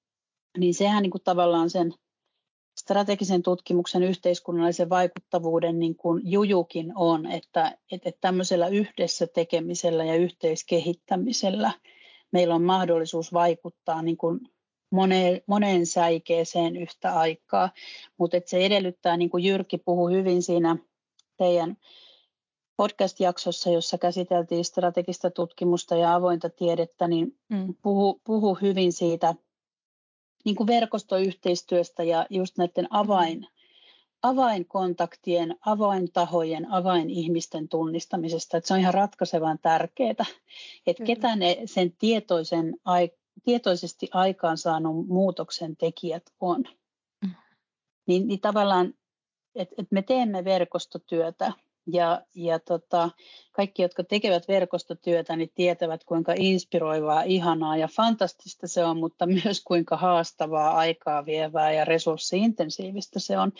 niin 0.57 0.73
sehän 0.73 1.03
niin 1.03 1.11
kuin 1.11 1.23
tavallaan 1.23 1.69
sen 1.69 1.93
strategisen 2.79 3.43
tutkimuksen 3.43 4.03
yhteiskunnallisen 4.03 4.89
vaikuttavuuden 4.89 5.79
niin 5.79 5.95
kuin 5.95 6.21
jujukin 6.31 6.91
on, 6.95 7.25
että, 7.25 7.77
että 7.91 8.11
tämmöisellä 8.21 8.67
yhdessä 8.67 9.27
tekemisellä 9.27 10.05
ja 10.05 10.15
yhteiskehittämisellä 10.15 11.71
meillä 12.31 12.55
on 12.55 12.63
mahdollisuus 12.63 13.33
vaikuttaa 13.33 14.01
niin 14.01 14.17
kuin 14.17 14.39
moneen, 14.89 15.41
moneen 15.45 15.85
säikeeseen 15.85 16.75
yhtä 16.75 17.19
aikaa, 17.19 17.69
mutta 18.17 18.37
se 18.45 18.65
edellyttää, 18.65 19.17
niin 19.17 19.29
kuin 19.29 19.43
Jyrki 19.43 19.77
puhui 19.77 20.11
hyvin 20.11 20.43
siinä 20.43 20.77
teidän 21.37 21.77
podcast-jaksossa, 22.77 23.69
jossa 23.69 23.97
käsiteltiin 23.97 24.65
strategista 24.65 25.31
tutkimusta 25.31 25.95
ja 25.95 26.15
avointa 26.15 26.49
tiedettä, 26.49 27.07
niin 27.07 27.37
mm. 27.49 27.75
puhu, 27.81 28.21
puhu 28.23 28.57
hyvin 28.61 28.93
siitä 28.93 29.35
niin 30.45 30.55
kuin 30.55 30.67
verkostoyhteistyöstä 30.67 32.03
ja 32.03 32.25
just 32.29 32.57
näiden 32.57 32.87
avain, 32.89 33.47
avainkontaktien, 34.21 35.55
avaintahojen, 35.65 36.71
avainihmisten 36.71 37.69
tunnistamisesta. 37.69 38.57
Että 38.57 38.67
se 38.67 38.73
on 38.73 38.79
ihan 38.79 38.93
ratkaisevan 38.93 39.59
tärkeää, 39.61 40.25
että 40.87 41.03
ketä 41.03 41.35
ne 41.35 41.57
sen 41.65 41.91
tietoisen 41.99 42.75
tietoisesti 43.43 44.09
aikaansaanut 44.13 45.07
muutoksen 45.07 45.77
tekijät 45.77 46.23
on. 46.39 46.63
Mm. 47.21 47.31
Niin, 48.07 48.27
niin 48.27 48.39
tavallaan 48.39 48.93
et, 49.55 49.69
et 49.77 49.87
me 49.91 50.01
teemme 50.01 50.43
verkostotyötä 50.43 51.53
ja, 51.87 52.21
ja 52.35 52.59
tota, 52.59 53.09
kaikki, 53.51 53.81
jotka 53.81 54.03
tekevät 54.03 54.47
verkostotyötä, 54.47 55.35
niin 55.35 55.51
tietävät, 55.55 56.03
kuinka 56.03 56.33
inspiroivaa, 56.37 57.23
ihanaa 57.23 57.77
ja 57.77 57.87
fantastista 57.87 58.67
se 58.67 58.85
on, 58.85 58.99
mutta 58.99 59.25
myös 59.43 59.63
kuinka 59.63 59.97
haastavaa, 59.97 60.71
aikaa 60.71 61.25
vievää 61.25 61.71
ja 61.71 61.85
resurssiintensiivistä 61.85 63.19
se 63.19 63.37
on. 63.37 63.51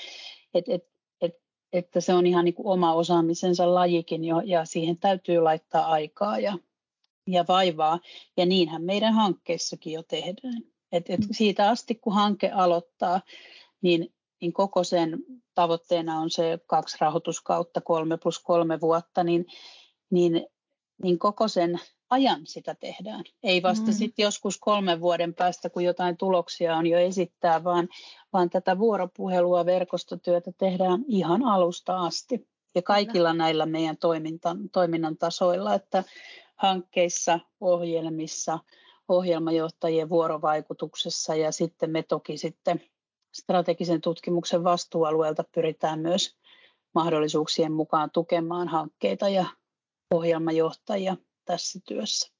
Et, 0.54 0.66
et, 0.70 0.84
et, 1.22 1.34
että 1.74 2.02
se 2.02 2.14
on 2.14 2.28
ihan 2.28 2.46
niin 2.46 2.56
kuin 2.56 2.68
oma 2.68 2.94
osaamisensa 2.94 3.76
lajikin 3.76 4.26
jo, 4.26 4.42
ja 4.46 4.66
siihen 4.66 4.98
täytyy 4.98 5.40
laittaa 5.40 5.86
aikaa 5.86 6.40
ja, 6.40 6.58
ja 7.32 7.46
vaivaa. 7.48 8.00
Ja 8.38 8.46
niinhän 8.46 8.84
meidän 8.84 9.14
hankkeissakin 9.14 9.94
jo 9.94 10.04
tehdään. 10.04 10.64
Et, 10.92 11.10
et 11.10 11.22
siitä 11.32 11.70
asti, 11.70 11.96
kun 11.96 12.14
hanke 12.14 12.52
aloittaa, 12.52 13.22
niin 13.82 14.14
niin 14.42 14.54
koko 14.54 14.84
sen 14.84 15.20
tavoitteena 15.56 16.20
on 16.20 16.30
se 16.30 16.60
kaksi 16.68 16.98
rahoituskautta, 17.02 17.82
kolme 17.82 18.18
plus 18.18 18.40
kolme 18.40 18.82
vuotta, 18.82 19.24
niin, 19.24 19.46
niin, 20.10 20.48
niin 21.04 21.20
koko 21.20 21.48
sen 21.48 21.80
ajan 22.10 22.42
sitä 22.48 22.76
tehdään. 22.76 23.24
Ei 23.44 23.64
vasta 23.64 23.88
mm. 23.88 23.94
sitten 23.94 24.24
joskus 24.24 24.58
kolmen 24.58 25.02
vuoden 25.02 25.34
päästä, 25.34 25.70
kun 25.70 25.84
jotain 25.84 26.18
tuloksia 26.18 26.78
on 26.78 26.88
jo 26.88 27.00
esittää, 27.00 27.64
vaan, 27.64 27.88
vaan 28.34 28.50
tätä 28.50 28.80
vuoropuhelua, 28.80 29.66
verkostotyötä 29.66 30.52
tehdään 30.58 31.06
ihan 31.08 31.44
alusta 31.44 31.98
asti. 31.98 32.48
Ja 32.76 32.82
kaikilla 32.82 33.34
näillä 33.34 33.66
meidän 33.66 33.98
toimintan, 33.98 34.70
toiminnan 34.70 35.18
tasoilla, 35.18 35.74
että 35.74 36.04
hankkeissa, 36.56 37.40
ohjelmissa, 37.62 38.60
ohjelmajohtajien 39.08 40.10
vuorovaikutuksessa 40.10 41.36
ja 41.36 41.52
sitten 41.52 41.92
me 41.92 42.04
toki 42.04 42.38
sitten 42.38 42.82
strategisen 43.32 44.02
tutkimuksen 44.02 44.64
vastuualueelta 44.64 45.44
pyritään 45.56 46.00
myös 46.00 46.38
mahdollisuuksien 46.96 47.72
mukaan 47.72 48.12
tukemaan 48.12 48.68
hankkeita 48.68 49.30
ja 49.30 49.46
ohjelmajohtajia 50.12 51.18
tässä 51.46 51.80
työssä. 51.88 52.32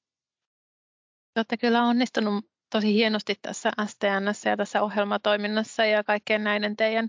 Olette 1.36 1.56
kyllä 1.56 1.82
onnistunut 1.82 2.44
tosi 2.70 2.94
hienosti 2.94 3.34
tässä 3.42 3.70
STNssä 3.86 4.50
ja 4.50 4.56
tässä 4.56 4.82
ohjelmatoiminnassa 4.82 5.84
ja 5.84 6.04
kaikkien 6.04 6.44
näiden 6.44 6.76
teidän 6.76 7.08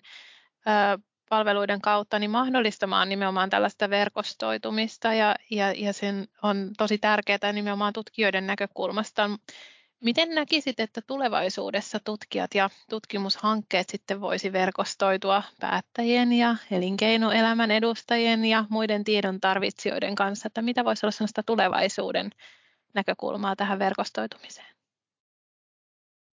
palveluiden 1.32 1.82
kautta 1.82 2.20
niin 2.20 2.32
mahdollistamaan 2.32 3.10
nimenomaan 3.10 3.50
tällaista 3.50 3.90
verkostoitumista 3.90 5.14
ja, 5.14 5.36
ja, 5.52 5.72
ja 5.72 5.94
sen 5.94 6.28
on 6.44 6.72
tosi 6.78 6.98
tärkeää 6.98 7.54
nimenomaan 7.54 7.94
tutkijoiden 7.94 8.48
näkökulmasta. 8.48 9.30
Miten 10.00 10.36
näkisit, 10.36 10.80
että 10.80 11.02
tulevaisuudessa 11.08 12.00
tutkijat 12.00 12.56
ja 12.56 12.70
tutkimushankkeet 12.90 13.90
sitten 13.90 14.22
voisi 14.22 14.54
verkostoitua 14.54 15.44
päättäjien 15.60 16.34
ja 16.34 16.56
elinkeinoelämän 16.72 17.72
edustajien 17.72 18.46
ja 18.46 18.66
muiden 18.70 19.04
tiedon 19.04 19.40
tarvitsijoiden 19.42 20.16
kanssa, 20.16 20.48
että 20.48 20.62
mitä 20.62 20.86
voisi 20.86 21.06
olla 21.06 21.12
sellaista 21.12 21.44
tulevaisuuden 21.44 22.30
näkökulmaa 22.94 23.56
tähän 23.56 23.80
verkostoitumiseen? 23.80 24.71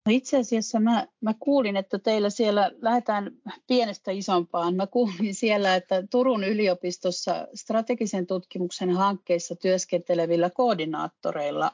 No 0.06 0.12
itse 0.12 0.36
asiassa 0.36 0.80
mä, 0.80 1.06
mä 1.20 1.34
kuulin, 1.38 1.76
että 1.76 1.98
teillä 1.98 2.30
siellä 2.30 2.70
lähdetään 2.82 3.30
pienestä 3.66 4.10
isompaan. 4.10 4.74
Mä 4.74 4.86
kuulin 4.86 5.34
siellä, 5.34 5.74
että 5.74 6.02
Turun 6.10 6.44
yliopistossa 6.44 7.46
strategisen 7.54 8.26
tutkimuksen 8.26 8.90
hankkeissa 8.90 9.56
työskentelevillä 9.56 10.50
koordinaattoreilla 10.50 11.72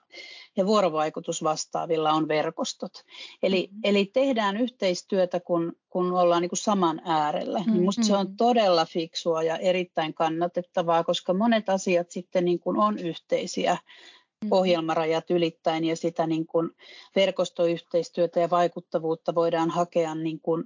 ja 0.56 0.66
vuorovaikutusvastaavilla 0.66 2.12
on 2.12 2.28
verkostot. 2.28 2.92
Eli, 3.42 3.68
mm-hmm. 3.70 3.80
eli 3.84 4.04
tehdään 4.04 4.56
yhteistyötä, 4.56 5.40
kun, 5.40 5.72
kun 5.90 6.12
ollaan 6.12 6.42
niin 6.42 6.50
kuin 6.50 6.58
saman 6.58 7.00
äärellä. 7.04 7.58
Mm-hmm. 7.58 7.72
Niin 7.72 7.84
musta 7.84 8.02
se 8.02 8.16
on 8.16 8.37
todella 8.37 8.87
fiksua 8.87 9.42
ja 9.42 9.56
erittäin 9.56 10.14
kannatettavaa, 10.14 11.04
koska 11.04 11.34
monet 11.34 11.68
asiat 11.68 12.10
sitten 12.10 12.44
niin 12.44 12.60
kuin 12.60 12.78
on 12.78 12.98
yhteisiä. 12.98 13.76
Ohjelmarajat 14.50 15.30
ylittäen 15.30 15.85
ja 15.85 15.96
sitä 15.96 16.26
niin 16.26 16.46
kuin 16.46 16.70
verkostoyhteistyötä 17.16 18.40
ja 18.40 18.50
vaikuttavuutta 18.50 19.35
voidaan 19.35 19.70
hakea 19.70 20.14
niin 20.14 20.40
kuin 20.40 20.64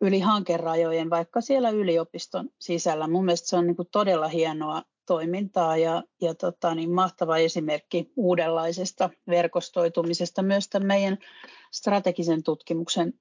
yli 0.00 0.20
hankerajojen, 0.20 1.10
vaikka 1.10 1.40
siellä 1.40 1.70
yliopiston 1.70 2.50
sisällä. 2.58 3.08
Mun 3.08 3.24
mielestä 3.24 3.48
se 3.48 3.56
on 3.56 3.66
niin 3.66 3.76
kuin 3.76 3.88
todella 3.92 4.28
hienoa 4.28 4.82
toimintaa 5.06 5.76
ja, 5.76 6.02
ja 6.20 6.34
tota, 6.34 6.74
niin 6.74 6.90
mahtava 6.90 7.36
esimerkki 7.36 8.12
uudenlaisesta 8.16 9.10
verkostoitumisesta 9.28 10.42
myös 10.42 10.68
tämän 10.68 10.86
meidän 10.86 11.18
strategisen 11.72 12.42
tutkimuksen 12.42 13.12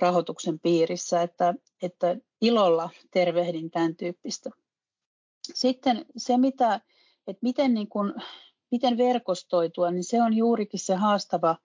rahoituksen 0.00 0.60
piirissä, 0.60 1.22
että, 1.22 1.54
että 1.82 2.16
ilolla 2.40 2.90
tervehdin 3.10 3.70
tämän 3.70 3.96
tyyppistä. 3.96 4.50
Sitten 5.54 6.06
se, 6.16 6.36
mitä, 6.36 6.80
että 7.26 7.40
miten 7.42 7.74
niin 7.74 7.88
kuin 7.88 8.14
miten 8.70 8.98
verkostoitua, 8.98 9.90
niin 9.90 10.04
se 10.04 10.22
on 10.22 10.34
juurikin 10.34 10.80
se 10.80 10.94
haastava 10.94 11.56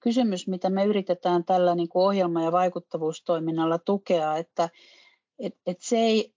kysymys, 0.00 0.46
mitä 0.46 0.70
me 0.70 0.84
yritetään 0.84 1.44
tällä 1.44 1.74
niin 1.74 1.88
kuin 1.88 2.04
ohjelma- 2.04 2.42
ja 2.42 2.52
vaikuttavuustoiminnalla 2.52 3.78
tukea, 3.78 4.36
että 4.36 4.68
et, 5.38 5.56
et 5.66 5.80
se, 5.80 5.96
ei, 5.98 6.34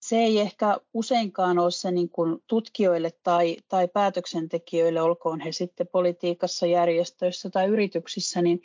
se 0.00 0.16
ei 0.16 0.40
ehkä 0.40 0.78
useinkaan 0.94 1.58
ole 1.58 1.70
se 1.70 1.90
niin 1.90 2.08
kuin 2.08 2.38
tutkijoille 2.46 3.10
tai, 3.22 3.56
tai 3.68 3.88
päätöksentekijöille, 3.88 5.02
olkoon 5.02 5.40
he 5.40 5.52
sitten 5.52 5.88
politiikassa, 5.92 6.66
järjestöissä 6.66 7.50
tai 7.50 7.66
yrityksissä, 7.66 8.42
niin 8.42 8.62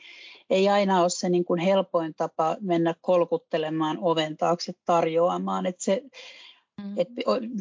ei 0.49 0.69
aina 0.69 1.01
ole 1.01 1.09
se 1.09 1.29
niin 1.29 1.45
kuin 1.45 1.59
helpoin 1.59 2.13
tapa 2.15 2.57
mennä 2.62 2.95
kolkuttelemaan 3.01 3.97
oven 4.01 4.38
taakse 4.38 4.73
tarjoamaan. 4.86 5.65
Että 5.65 5.83
se, 5.83 6.03
Mm. 6.81 6.93
Et 6.97 7.07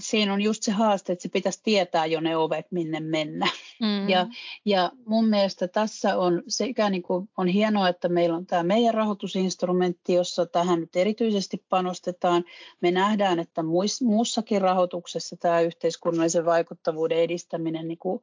siinä 0.00 0.32
on 0.32 0.42
just 0.42 0.62
se 0.62 0.72
haaste, 0.72 1.12
että 1.12 1.22
se 1.22 1.28
pitäisi 1.28 1.60
tietää 1.62 2.06
jo 2.06 2.20
ne 2.20 2.36
ovet, 2.36 2.66
minne 2.70 3.00
mennä. 3.00 3.48
Mm. 3.80 4.08
Ja, 4.08 4.26
ja 4.64 4.92
mun 5.06 5.28
mielestä 5.28 5.68
tässä 5.68 6.18
on 6.18 6.42
sekä 6.48 6.90
niin 6.90 7.02
kuin 7.02 7.28
on 7.36 7.48
hienoa, 7.48 7.88
että 7.88 8.08
meillä 8.08 8.36
on 8.36 8.46
tämä 8.46 8.62
meidän 8.62 8.94
rahoitusinstrumentti, 8.94 10.14
jossa 10.14 10.46
tähän 10.46 10.80
nyt 10.80 10.96
erityisesti 10.96 11.64
panostetaan. 11.68 12.44
Me 12.80 12.90
nähdään, 12.90 13.38
että 13.38 13.62
muussakin 14.02 14.60
rahoituksessa 14.60 15.36
tämä 15.36 15.60
yhteiskunnallisen 15.60 16.44
vaikuttavuuden 16.44 17.18
edistäminen 17.18 17.88
niin 17.88 17.98
kuin 17.98 18.22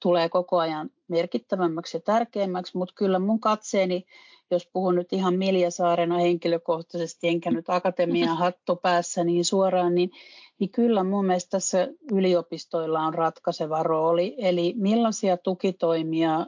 tulee 0.00 0.28
koko 0.28 0.58
ajan 0.58 0.90
merkittävämmäksi 1.08 1.96
ja 1.96 2.00
tärkeämmäksi, 2.00 2.76
mutta 2.76 2.94
kyllä 2.94 3.18
mun 3.18 3.40
katseeni 3.40 4.06
jos 4.50 4.68
puhun 4.72 4.94
nyt 4.94 5.12
ihan 5.12 5.38
Miljasaarena 5.38 6.18
henkilökohtaisesti, 6.18 7.28
enkä 7.28 7.50
nyt 7.50 7.68
akatemian 7.68 8.36
hattu 8.44 8.76
päässä 8.76 9.24
niin 9.24 9.44
suoraan, 9.44 9.94
niin, 9.94 10.10
niin 10.58 10.70
kyllä 10.70 11.04
mun 11.04 11.26
mielestä 11.26 11.50
tässä 11.50 11.88
yliopistoilla 12.12 13.00
on 13.00 13.14
ratkaiseva 13.14 13.82
rooli. 13.82 14.34
Eli 14.38 14.74
millaisia 14.76 15.36
tukitoimia 15.36 16.46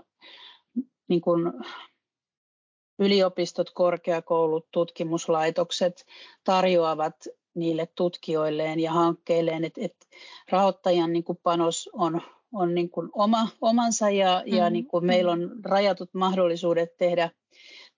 niin 1.09 1.21
kuin 1.21 1.53
yliopistot, 2.99 3.71
korkeakoulut, 3.71 4.67
tutkimuslaitokset 4.71 6.07
tarjoavat 6.45 7.15
niille 7.55 7.89
tutkijoilleen 7.97 8.81
ja 8.81 8.93
hankkeilleen, 8.93 9.65
että 9.65 9.81
et 9.85 9.97
rahoittajan 10.51 11.13
niin 11.13 11.25
kuin 11.25 11.39
panos 11.43 11.91
on, 11.93 12.21
on 12.53 12.75
niin 12.75 12.91
kuin 12.91 13.09
oma, 13.13 13.49
omansa 13.61 14.11
ja, 14.11 14.43
mm-hmm. 14.45 14.59
ja 14.59 14.71
niin 14.71 14.87
kuin 14.87 15.07
meillä 15.07 15.33
on 15.33 15.51
rajatut 15.65 16.15
mahdollisuudet 16.15 16.97
tehdä 16.97 17.31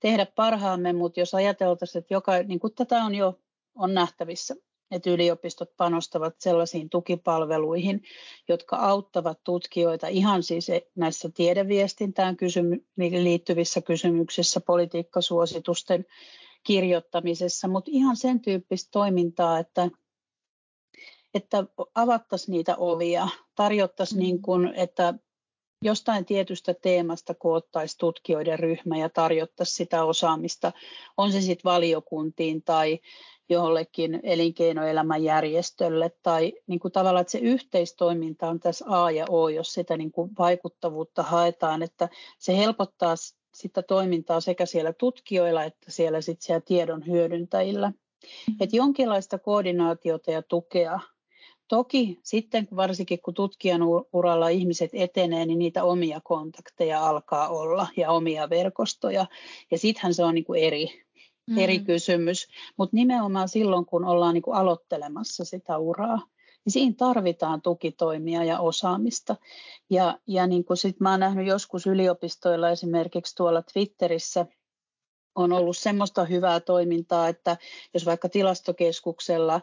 tehdä 0.02 0.26
parhaamme, 0.26 0.92
mutta 0.92 1.20
jos 1.20 1.34
ajateltaisiin, 1.34 2.00
että 2.00 2.14
joka, 2.14 2.42
niin 2.42 2.60
kuin 2.60 2.74
tätä 2.74 3.04
on 3.04 3.14
jo 3.14 3.38
on 3.74 3.94
nähtävissä, 3.94 4.54
että 4.90 5.10
yliopistot 5.10 5.76
panostavat 5.76 6.34
sellaisiin 6.38 6.90
tukipalveluihin, 6.90 8.02
jotka 8.48 8.76
auttavat 8.76 9.44
tutkijoita 9.44 10.08
ihan 10.08 10.42
siis 10.42 10.66
näissä 10.94 11.30
tiedeviestintään 11.34 12.36
kysymy- 12.36 12.84
liittyvissä 12.96 13.80
kysymyksissä, 13.80 14.60
politiikkasuositusten 14.60 16.06
kirjoittamisessa, 16.64 17.68
mutta 17.68 17.90
ihan 17.94 18.16
sen 18.16 18.40
tyyppistä 18.40 18.88
toimintaa, 18.90 19.58
että, 19.58 19.90
että 21.34 21.64
avattaisiin 21.94 22.52
niitä 22.52 22.76
ovia, 22.76 23.28
tarjottaisiin 23.54 24.18
mm. 24.18 24.22
niin 24.22 24.42
kuin, 24.42 24.74
että 24.76 25.14
jostain 25.82 26.24
tietystä 26.24 26.74
teemasta 26.74 27.34
koottaisi 27.34 27.98
tutkijoiden 27.98 28.58
ryhmä 28.58 28.96
ja 28.96 29.08
tarjottaisi 29.08 29.74
sitä 29.74 30.04
osaamista, 30.04 30.72
on 31.16 31.32
se 31.32 31.40
sitten 31.40 31.70
valiokuntiin 31.70 32.62
tai 32.62 33.00
jollekin 33.48 34.20
elinkeinoelämän 34.22 35.24
järjestölle 35.24 36.10
tai 36.22 36.52
niin 36.66 36.80
kuin 36.80 36.92
tavallaan, 36.92 37.20
että 37.20 37.30
se 37.30 37.38
yhteistoiminta 37.38 38.48
on 38.48 38.60
tässä 38.60 38.84
A 38.88 39.10
ja 39.10 39.26
O, 39.28 39.48
jos 39.48 39.74
sitä 39.74 39.96
niin 39.96 40.12
kuin 40.12 40.30
vaikuttavuutta 40.38 41.22
haetaan, 41.22 41.82
että 41.82 42.08
se 42.38 42.56
helpottaa 42.56 43.14
sitä 43.54 43.82
toimintaa 43.82 44.40
sekä 44.40 44.66
siellä 44.66 44.92
tutkijoilla 44.92 45.64
että 45.64 45.90
siellä, 45.90 46.20
sit 46.20 46.40
siellä 46.40 46.60
tiedon 46.60 47.06
hyödyntäjillä. 47.06 47.88
Mm-hmm. 47.88 48.56
Että 48.60 48.76
jonkinlaista 48.76 49.38
koordinaatiota 49.38 50.30
ja 50.30 50.42
tukea 50.42 51.00
Toki 51.72 52.20
sitten 52.22 52.68
varsinkin 52.76 53.18
kun 53.22 53.34
tutkijan 53.34 53.80
uralla 54.12 54.48
ihmiset 54.48 54.90
etenee, 54.92 55.46
niin 55.46 55.58
niitä 55.58 55.84
omia 55.84 56.20
kontakteja 56.24 57.06
alkaa 57.06 57.48
olla 57.48 57.86
ja 57.96 58.10
omia 58.10 58.50
verkostoja. 58.50 59.26
Ja 59.70 59.78
sittenhän 59.78 60.14
se 60.14 60.24
on 60.24 60.34
niin 60.34 60.44
kuin 60.44 60.62
eri, 60.62 61.02
mm. 61.46 61.58
eri 61.58 61.78
kysymys. 61.78 62.48
Mutta 62.76 62.96
nimenomaan 62.96 63.48
silloin, 63.48 63.86
kun 63.86 64.04
ollaan 64.04 64.34
niin 64.34 64.42
kuin 64.42 64.56
aloittelemassa 64.56 65.44
sitä 65.44 65.78
uraa, 65.78 66.16
niin 66.64 66.72
siinä 66.72 66.94
tarvitaan 66.98 67.62
tukitoimia 67.62 68.44
ja 68.44 68.60
osaamista. 68.60 69.36
Ja, 69.90 70.18
ja 70.26 70.46
niin 70.46 70.64
kuin 70.64 70.76
sit 70.76 71.00
mä 71.00 71.10
oon 71.10 71.20
nähnyt 71.20 71.46
joskus 71.46 71.86
yliopistoilla 71.86 72.70
esimerkiksi 72.70 73.36
tuolla 73.36 73.62
Twitterissä 73.62 74.46
on 75.34 75.52
ollut 75.52 75.76
semmoista 75.76 76.24
hyvää 76.24 76.60
toimintaa, 76.60 77.28
että 77.28 77.56
jos 77.94 78.06
vaikka 78.06 78.28
tilastokeskuksella 78.28 79.60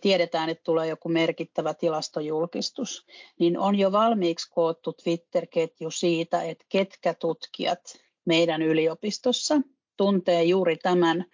tiedetään, 0.00 0.48
että 0.48 0.64
tulee 0.64 0.86
joku 0.86 1.08
merkittävä 1.08 1.74
tilastojulkistus, 1.74 3.06
niin 3.38 3.58
on 3.58 3.78
jo 3.78 3.92
valmiiksi 3.92 4.50
koottu 4.50 4.92
Twitter-ketju 4.92 5.90
siitä, 5.90 6.42
että 6.42 6.64
ketkä 6.68 7.14
tutkijat 7.14 7.80
meidän 8.24 8.62
yliopistossa 8.62 9.60
tuntee 9.96 10.44
juuri 10.44 10.76
tämän 10.76 11.24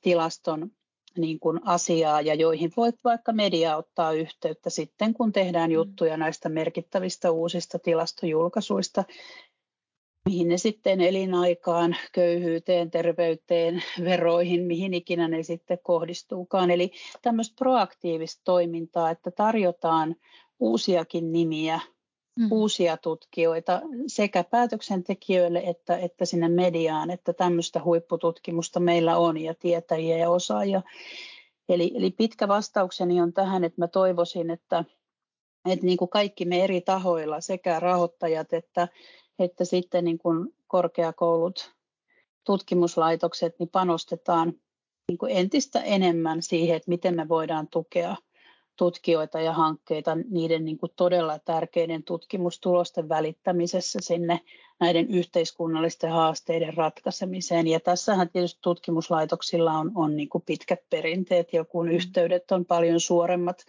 tilaston 0.00 0.70
niin 1.18 1.40
kuin 1.40 1.60
asiaa 1.64 2.20
ja 2.20 2.34
joihin 2.34 2.72
voit 2.76 2.94
vaikka 3.04 3.32
media 3.32 3.76
ottaa 3.76 4.12
yhteyttä 4.12 4.70
sitten, 4.70 5.14
kun 5.14 5.32
tehdään 5.32 5.70
mm. 5.70 5.74
juttuja 5.74 6.16
näistä 6.16 6.48
merkittävistä 6.48 7.30
uusista 7.30 7.78
tilastojulkaisuista, 7.78 9.04
mihin 10.28 10.48
ne 10.48 10.58
sitten 10.58 11.00
elinaikaan, 11.00 11.96
köyhyyteen, 12.12 12.90
terveyteen, 12.90 13.82
veroihin, 14.04 14.64
mihin 14.64 14.94
ikinä 14.94 15.28
ne 15.28 15.42
sitten 15.42 15.78
kohdistuukaan. 15.82 16.70
Eli 16.70 16.90
tämmöistä 17.22 17.54
proaktiivista 17.58 18.42
toimintaa, 18.44 19.10
että 19.10 19.30
tarjotaan 19.30 20.16
uusiakin 20.60 21.32
nimiä, 21.32 21.80
mm. 22.38 22.52
uusia 22.52 22.96
tutkijoita 22.96 23.80
sekä 24.06 24.44
päätöksentekijöille 24.44 25.62
että, 25.66 25.96
että 25.96 26.24
sinne 26.24 26.48
mediaan, 26.48 27.10
että 27.10 27.32
tämmöistä 27.32 27.80
huippututkimusta 27.84 28.80
meillä 28.80 29.18
on 29.18 29.38
ja 29.38 29.54
tietäjiä 29.54 30.16
ja 30.16 30.30
osaajia. 30.30 30.82
Eli, 31.68 31.92
eli 31.94 32.10
pitkä 32.10 32.48
vastaukseni 32.48 33.20
on 33.20 33.32
tähän, 33.32 33.64
että 33.64 33.80
mä 33.80 33.88
toivoisin, 33.88 34.50
että, 34.50 34.84
että 35.70 35.86
niin 35.86 35.98
kuin 35.98 36.08
kaikki 36.08 36.44
me 36.44 36.64
eri 36.64 36.80
tahoilla, 36.80 37.40
sekä 37.40 37.80
rahoittajat 37.80 38.52
että 38.52 38.88
että 39.38 39.64
sitten 39.64 40.04
niin 40.04 40.18
kuin 40.18 40.54
korkeakoulut, 40.66 41.74
tutkimuslaitokset, 42.44 43.58
niin 43.58 43.68
panostetaan 43.68 44.52
niin 45.08 45.18
kuin 45.18 45.32
entistä 45.32 45.80
enemmän 45.80 46.42
siihen, 46.42 46.76
että 46.76 46.88
miten 46.88 47.16
me 47.16 47.28
voidaan 47.28 47.68
tukea 47.68 48.16
tutkijoita 48.78 49.40
ja 49.40 49.52
hankkeita 49.52 50.16
niiden 50.30 50.64
niin 50.64 50.78
kuin 50.78 50.92
todella 50.96 51.38
tärkeiden 51.38 52.02
tutkimustulosten 52.02 53.08
välittämisessä 53.08 53.98
sinne 54.02 54.40
näiden 54.80 55.10
yhteiskunnallisten 55.10 56.10
haasteiden 56.10 56.74
ratkaisemiseen. 56.74 57.66
Ja 57.66 57.80
tässähän 57.80 58.30
tietysti 58.30 58.58
tutkimuslaitoksilla 58.62 59.72
on, 59.72 59.92
on 59.94 60.16
niin 60.16 60.28
kuin 60.28 60.44
pitkät 60.46 60.80
perinteet, 60.90 61.52
joku 61.52 61.82
mm. 61.82 61.90
yhteydet 61.90 62.50
on 62.50 62.64
paljon 62.64 63.00
suoremmat 63.00 63.64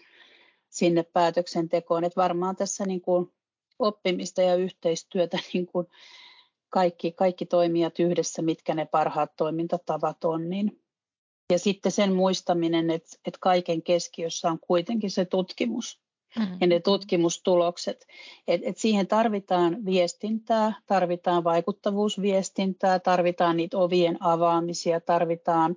sinne 0.69 1.03
päätöksentekoon. 1.03 2.03
Että 2.03 2.21
varmaan 2.21 2.55
tässä 2.55 2.85
niin 2.85 3.01
kuin 3.01 3.31
oppimista 3.79 4.41
ja 4.41 4.55
yhteistyötä 4.55 5.37
niin 5.53 5.65
kuin 5.65 5.87
kaikki, 6.69 7.11
kaikki 7.11 7.45
toimijat 7.45 7.99
yhdessä, 7.99 8.41
mitkä 8.41 8.73
ne 8.73 8.85
parhaat 8.85 9.35
toimintatavat 9.35 10.23
on. 10.23 10.49
Niin. 10.49 10.81
Ja 11.51 11.59
sitten 11.59 11.91
sen 11.91 12.13
muistaminen, 12.13 12.89
että, 12.89 13.17
että 13.25 13.37
kaiken 13.41 13.81
keskiössä 13.81 14.49
on 14.49 14.59
kuitenkin 14.59 15.11
se 15.11 15.25
tutkimus 15.25 16.01
mm-hmm. 16.39 16.57
ja 16.61 16.67
ne 16.67 16.79
tutkimustulokset. 16.79 18.07
Et, 18.47 18.61
et 18.63 18.77
siihen 18.77 19.07
tarvitaan 19.07 19.85
viestintää, 19.85 20.73
tarvitaan 20.85 21.43
vaikuttavuusviestintää, 21.43 22.99
tarvitaan 22.99 23.57
niitä 23.57 23.77
ovien 23.77 24.17
avaamisia, 24.19 25.01
tarvitaan 25.01 25.75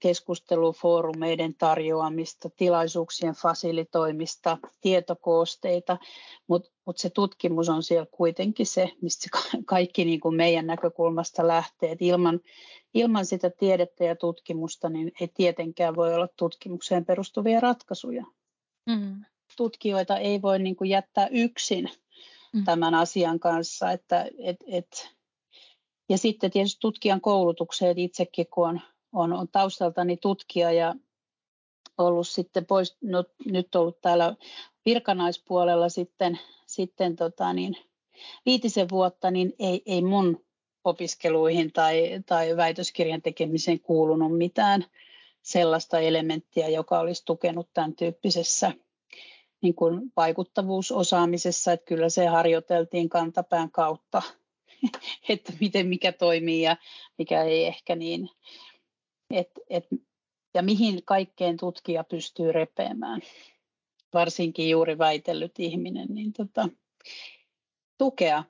keskustelufoorumeiden 0.00 1.54
tarjoamista, 1.54 2.50
tilaisuuksien 2.56 3.34
fasilitoimista, 3.34 4.58
tietokoosteita, 4.80 5.98
mutta 6.46 6.70
mut 6.86 6.98
se 6.98 7.10
tutkimus 7.10 7.68
on 7.68 7.82
siellä 7.82 8.06
kuitenkin 8.10 8.66
se, 8.66 8.90
mistä 9.02 9.28
kaikki 9.66 10.04
niin 10.04 10.20
kuin 10.20 10.36
meidän 10.36 10.66
näkökulmasta 10.66 11.48
lähtee. 11.48 11.92
Et 11.92 12.02
ilman, 12.02 12.40
ilman 12.94 13.26
sitä 13.26 13.50
tiedettä 13.50 14.04
ja 14.04 14.16
tutkimusta 14.16 14.88
niin 14.88 15.12
ei 15.20 15.28
tietenkään 15.28 15.96
voi 15.96 16.14
olla 16.14 16.28
tutkimukseen 16.36 17.04
perustuvia 17.04 17.60
ratkaisuja. 17.60 18.24
Mm. 18.86 19.24
Tutkijoita 19.56 20.18
ei 20.18 20.42
voi 20.42 20.58
niin 20.58 20.76
kuin 20.76 20.90
jättää 20.90 21.28
yksin 21.30 21.90
mm. 22.52 22.64
tämän 22.64 22.94
asian 22.94 23.40
kanssa. 23.40 23.90
Että, 23.90 24.26
et, 24.38 24.56
et, 24.66 25.10
ja 26.08 26.18
sitten 26.18 26.50
tietysti 26.50 26.80
tutkijan 26.80 27.20
koulutukseen 27.20 27.98
itsekin, 27.98 28.46
kun 28.46 28.68
on 28.68 28.80
on, 29.12 29.32
on 29.32 29.48
taustaltani 29.48 30.16
tutkija 30.16 30.72
ja 30.72 30.94
ollut 31.98 32.28
sitten 32.28 32.66
pois, 32.66 32.96
no, 33.00 33.24
nyt 33.44 33.74
ollut 33.74 34.00
täällä 34.00 34.36
virkanaispuolella 34.84 35.88
sitten, 35.88 36.38
sitten 36.66 37.16
tota 37.16 37.52
niin, 37.52 37.76
viitisen 38.46 38.88
vuotta, 38.90 39.30
niin 39.30 39.52
ei, 39.58 39.82
ei 39.86 40.02
mun 40.02 40.44
opiskeluihin 40.84 41.72
tai, 41.72 42.10
tai 42.26 42.56
väitöskirjan 42.56 43.22
tekemiseen 43.22 43.80
kuulunut 43.80 44.36
mitään 44.38 44.84
sellaista 45.42 45.98
elementtiä, 45.98 46.68
joka 46.68 46.98
olisi 46.98 47.24
tukenut 47.24 47.68
tämän 47.72 47.96
tyyppisessä 47.96 48.72
niin 49.62 49.74
kuin 49.74 50.12
vaikuttavuusosaamisessa, 50.16 51.72
että 51.72 51.86
kyllä 51.86 52.08
se 52.08 52.26
harjoiteltiin 52.26 53.08
kantapään 53.08 53.70
kautta, 53.70 54.22
että 55.28 55.52
miten 55.60 55.86
mikä 55.86 56.12
toimii 56.12 56.62
ja 56.62 56.76
mikä 57.18 57.42
ei 57.42 57.66
ehkä 57.66 57.96
niin 57.96 58.30
et, 59.30 59.50
et, 59.70 59.86
ja 60.54 60.62
mihin 60.62 61.04
kaikkeen 61.04 61.56
tutkija 61.56 62.04
pystyy 62.04 62.52
repeämään, 62.52 63.20
varsinkin 64.14 64.70
juuri 64.70 64.98
väitellyt 64.98 65.58
ihminen, 65.58 66.08
niin 66.08 66.32
tota, 66.32 66.68
tukea, 67.98 68.44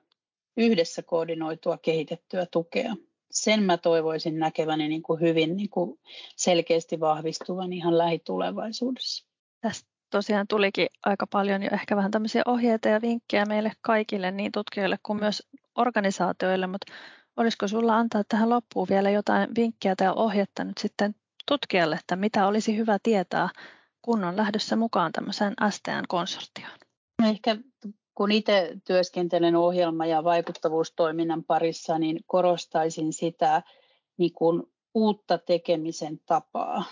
yhdessä 0.57 1.03
koordinoitua, 1.03 1.77
kehitettyä 1.77 2.45
tukea. 2.45 2.95
Sen 3.31 3.63
mä 3.63 3.77
toivoisin 3.77 4.39
näkeväni 4.39 4.87
niin 4.87 5.03
kuin 5.03 5.21
hyvin 5.21 5.57
niin 5.57 5.69
kuin 5.69 5.99
selkeästi 6.35 6.99
vahvistuvan 6.99 7.73
ihan 7.73 7.97
lähitulevaisuudessa. 7.97 9.27
Tästä 9.61 9.89
tosiaan 10.09 10.47
tulikin 10.47 10.87
aika 11.05 11.27
paljon 11.27 11.63
jo 11.63 11.69
ehkä 11.73 11.95
vähän 11.95 12.11
tämmöisiä 12.11 12.41
ohjeita 12.45 12.89
ja 12.89 13.01
vinkkejä 13.01 13.45
meille 13.45 13.71
kaikille, 13.81 14.31
niin 14.31 14.51
tutkijoille 14.51 14.97
kuin 15.03 15.19
myös 15.19 15.43
organisaatioille, 15.75 16.67
mutta 16.67 16.93
Olisiko 17.37 17.67
sulla 17.67 17.97
antaa 17.97 18.23
tähän 18.27 18.49
loppuun 18.49 18.87
vielä 18.89 19.09
jotain 19.09 19.49
vinkkiä 19.55 19.95
tai 19.95 20.13
ohjetta 20.15 20.63
nyt 20.63 20.77
sitten 20.77 21.15
tutkijalle, 21.47 21.95
että 21.95 22.15
mitä 22.15 22.47
olisi 22.47 22.77
hyvä 22.77 22.97
tietää, 23.03 23.49
kun 24.01 24.23
on 24.23 24.37
lähdössä 24.37 24.75
mukaan 24.75 25.11
tämmöiseen 25.11 25.53
STN-konsortioon? 25.69 26.79
No 27.21 27.27
ehkä 27.27 27.57
kun 28.15 28.31
itse 28.31 28.77
työskentelen 28.87 29.55
ohjelma- 29.55 30.05
ja 30.05 30.23
vaikuttavuustoiminnan 30.23 31.43
parissa, 31.43 31.99
niin 31.99 32.19
korostaisin 32.25 33.13
sitä 33.13 33.61
niin 34.17 34.33
kuin 34.33 34.63
uutta 34.93 35.37
tekemisen 35.37 36.19
tapaa. 36.25 36.83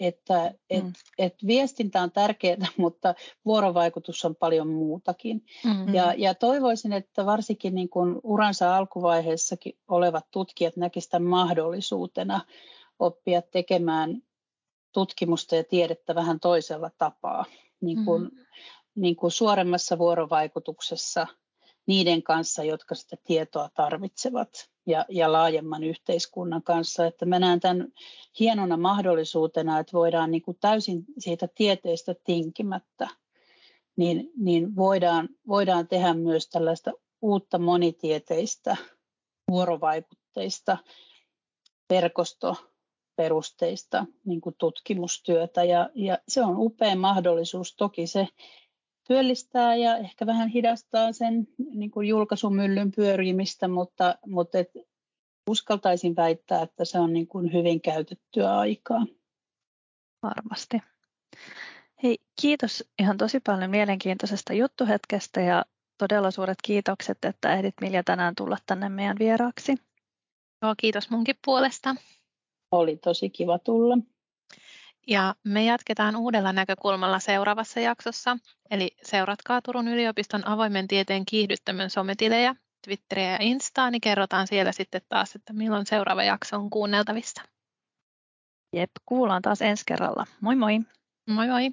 Että 0.00 0.54
et, 0.70 0.84
mm. 0.84 0.92
et 1.18 1.34
viestintä 1.46 2.02
on 2.02 2.10
tärkeää, 2.10 2.66
mutta 2.76 3.14
vuorovaikutus 3.44 4.24
on 4.24 4.36
paljon 4.36 4.68
muutakin. 4.68 5.44
Mm-hmm. 5.64 5.94
Ja, 5.94 6.14
ja 6.16 6.34
toivoisin, 6.34 6.92
että 6.92 7.26
varsinkin 7.26 7.74
niin 7.74 7.88
kuin 7.88 8.20
uransa 8.22 8.76
alkuvaiheessakin 8.76 9.78
olevat 9.88 10.26
tutkijat 10.30 10.76
näkisivät 10.76 11.10
tämän 11.10 11.28
mahdollisuutena 11.28 12.40
oppia 12.98 13.42
tekemään 13.42 14.22
tutkimusta 14.92 15.56
ja 15.56 15.64
tiedettä 15.64 16.14
vähän 16.14 16.40
toisella 16.40 16.90
tapaa, 16.98 17.44
niin 17.80 18.04
kuin, 18.04 18.22
mm-hmm. 18.22 18.44
niin 18.94 19.16
kuin 19.16 19.30
suoremmassa 19.30 19.98
vuorovaikutuksessa 19.98 21.26
niiden 21.86 22.22
kanssa, 22.22 22.64
jotka 22.64 22.94
sitä 22.94 23.16
tietoa 23.24 23.70
tarvitsevat 23.74 24.70
ja, 24.86 25.04
ja 25.08 25.32
laajemman 25.32 25.84
yhteiskunnan 25.84 26.62
kanssa. 26.62 27.06
Että 27.06 27.26
mä 27.26 27.38
näen 27.38 27.60
tämän 27.60 27.92
hienona 28.40 28.76
mahdollisuutena, 28.76 29.78
että 29.78 29.92
voidaan 29.92 30.30
niin 30.30 30.42
kuin 30.42 30.56
täysin 30.60 31.04
siitä 31.18 31.48
tieteestä 31.54 32.14
tinkimättä, 32.24 33.08
niin, 33.96 34.30
niin 34.36 34.76
voidaan, 34.76 35.28
voidaan 35.48 35.88
tehdä 35.88 36.14
myös 36.14 36.48
tällaista 36.48 36.92
uutta 37.22 37.58
monitieteistä, 37.58 38.76
vuorovaikutteista, 39.50 40.76
verkostoperusteista 41.90 44.06
niin 44.24 44.40
kuin 44.40 44.54
tutkimustyötä. 44.58 45.64
Ja, 45.64 45.90
ja 45.94 46.18
se 46.28 46.42
on 46.42 46.54
upea 46.58 46.96
mahdollisuus. 46.96 47.76
Toki 47.76 48.06
se 48.06 48.28
työllistää 49.06 49.74
ja 49.74 49.96
ehkä 49.96 50.26
vähän 50.26 50.48
hidastaa 50.48 51.12
sen 51.12 51.48
niin 51.74 51.90
kuin 51.90 52.08
julkaisumyllyn 52.08 52.92
pyörimistä, 52.92 53.68
mutta, 53.68 54.18
mutta 54.26 54.58
et 54.58 54.70
uskaltaisin 55.50 56.16
väittää, 56.16 56.62
että 56.62 56.84
se 56.84 56.98
on 56.98 57.12
niin 57.12 57.26
kuin 57.26 57.52
hyvin 57.52 57.80
käytettyä 57.80 58.58
aikaa. 58.58 59.06
Varmasti. 60.22 60.82
Hei, 62.02 62.18
kiitos 62.40 62.84
ihan 62.98 63.16
tosi 63.16 63.40
paljon 63.40 63.70
mielenkiintoisesta 63.70 64.52
juttuhetkestä 64.52 65.40
ja 65.40 65.64
todella 65.98 66.30
suuret 66.30 66.58
kiitokset, 66.64 67.24
että 67.24 67.54
ehdit 67.54 67.74
Milja 67.80 68.04
tänään 68.04 68.34
tulla 68.34 68.56
tänne 68.66 68.88
meidän 68.88 69.18
vieraaksi. 69.18 69.74
Joo, 70.62 70.74
kiitos 70.78 71.10
munkin 71.10 71.36
puolesta. 71.44 71.94
Oli 72.70 72.96
tosi 72.96 73.30
kiva 73.30 73.58
tulla. 73.58 73.98
Ja 75.06 75.34
me 75.44 75.64
jatketaan 75.64 76.16
uudella 76.16 76.52
näkökulmalla 76.52 77.18
seuraavassa 77.18 77.80
jaksossa, 77.80 78.38
eli 78.70 78.90
seuratkaa 79.02 79.62
Turun 79.62 79.88
yliopiston 79.88 80.48
avoimen 80.48 80.88
tieteen 80.88 81.24
kiihdyttämön 81.26 81.90
sometilejä, 81.90 82.54
Twitteriä 82.84 83.30
ja 83.30 83.38
Instaa, 83.40 83.90
niin 83.90 84.00
kerrotaan 84.00 84.46
siellä 84.46 84.72
sitten 84.72 85.00
taas, 85.08 85.34
että 85.34 85.52
milloin 85.52 85.86
seuraava 85.86 86.22
jakso 86.22 86.56
on 86.56 86.70
kuunneltavissa. 86.70 87.42
Jep, 88.72 88.90
kuullaan 89.06 89.42
taas 89.42 89.62
ensi 89.62 89.82
kerralla. 89.86 90.26
Moi 90.40 90.56
moi! 90.56 90.80
Moi 91.26 91.48
moi! 91.48 91.70